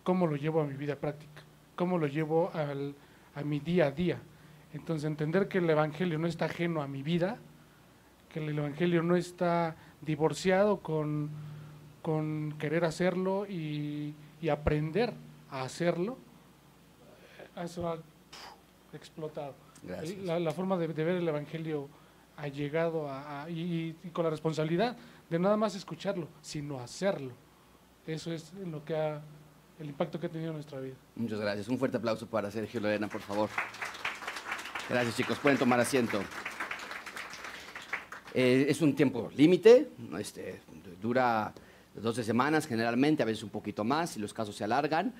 [0.03, 1.43] ¿Cómo lo llevo a mi vida práctica?
[1.75, 2.95] ¿Cómo lo llevo al-
[3.35, 4.19] a mi día a día?
[4.73, 7.37] Entonces entender que el Evangelio no está ajeno a mi vida,
[8.29, 11.29] que el Evangelio no está divorciado con,
[12.01, 15.13] con querer hacerlo y, y aprender
[15.49, 16.17] a hacerlo,
[17.57, 17.97] eh, eso ha
[18.93, 19.53] explotado.
[20.25, 21.87] La, la forma de, de ver el Evangelio
[22.35, 24.97] ha llegado a, a- y, y con la responsabilidad
[25.29, 27.31] de nada más escucharlo, sino hacerlo.
[28.05, 29.21] Eso es lo que ha,
[29.79, 30.95] el impacto que ha tenido en nuestra vida.
[31.15, 31.67] Muchas gracias.
[31.67, 33.49] Un fuerte aplauso para Sergio Lorena, por favor.
[34.89, 35.37] Gracias, chicos.
[35.39, 36.21] Pueden tomar asiento.
[38.33, 40.61] Eh, es un tiempo límite, este,
[41.01, 41.53] dura
[41.95, 45.13] 12 semanas generalmente, a veces un poquito más, si los casos se alargan.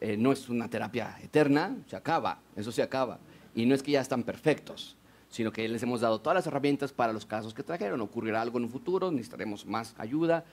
[0.00, 3.18] Eh, no es una terapia eterna, se acaba, eso se acaba.
[3.54, 4.96] Y no es que ya están perfectos,
[5.32, 8.00] sino que les hemos dado todas las herramientas para los casos que trajeron.
[8.02, 10.44] Ocurrirá algo en un futuro, necesitaremos más ayuda,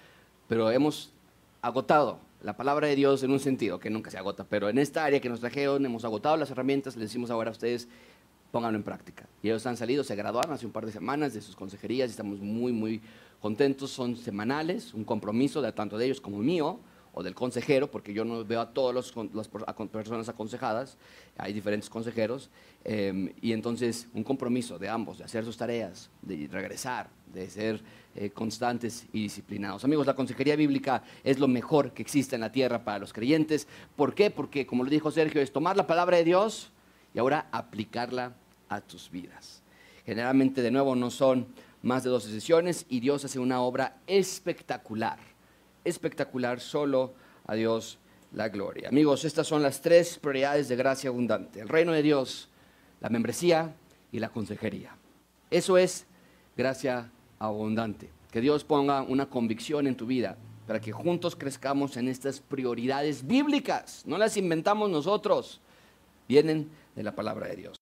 [0.48, 1.12] pero hemos
[1.62, 5.04] agotado la palabra de Dios en un sentido, que nunca se agota, pero en esta
[5.04, 7.90] área que nos trajeron hemos agotado las herramientas, les decimos ahora a ustedes,
[8.52, 9.28] pónganlo en práctica.
[9.44, 12.12] Y ellos han salido, se graduaron hace un par de semanas de sus consejerías y
[12.12, 13.02] estamos muy, muy
[13.42, 13.92] contentos.
[13.92, 16.80] Son semanales, un compromiso de tanto de ellos como mío
[17.14, 19.48] o del consejero, porque yo no veo a todas las
[19.90, 20.98] personas aconsejadas,
[21.38, 22.50] hay diferentes consejeros,
[22.84, 27.82] em, y entonces un compromiso de ambos, de hacer sus tareas, de regresar, de ser
[28.16, 29.84] eh, constantes y disciplinados.
[29.86, 33.68] Amigos, la consejería bíblica es lo mejor que existe en la tierra para los creyentes.
[33.96, 34.32] ¿Por qué?
[34.32, 36.72] Porque, como lo dijo Sergio, es tomar la palabra de Dios
[37.14, 38.34] y ahora aplicarla
[38.68, 39.62] a tus vidas.
[40.06, 41.48] Generalmente, de nuevo, no son
[41.82, 45.20] más de 12 sesiones y Dios hace una obra espectacular,
[45.90, 47.14] espectacular, solo
[47.48, 48.00] a Dios
[48.34, 48.90] la gloria.
[48.90, 52.50] Amigos, estas son las tres prioridades de gracia abundante, el reino de Dios,
[53.02, 53.76] la membresía
[54.12, 54.96] y la consejería.
[55.50, 56.06] Eso es
[56.56, 58.10] gracia abundante.
[58.32, 60.38] Que Dios ponga una convicción en tu vida
[60.68, 64.04] para que juntos crezcamos en estas prioridades bíblicas.
[64.06, 65.62] No las inventamos nosotros,
[66.28, 67.79] vienen de la palabra de Dios.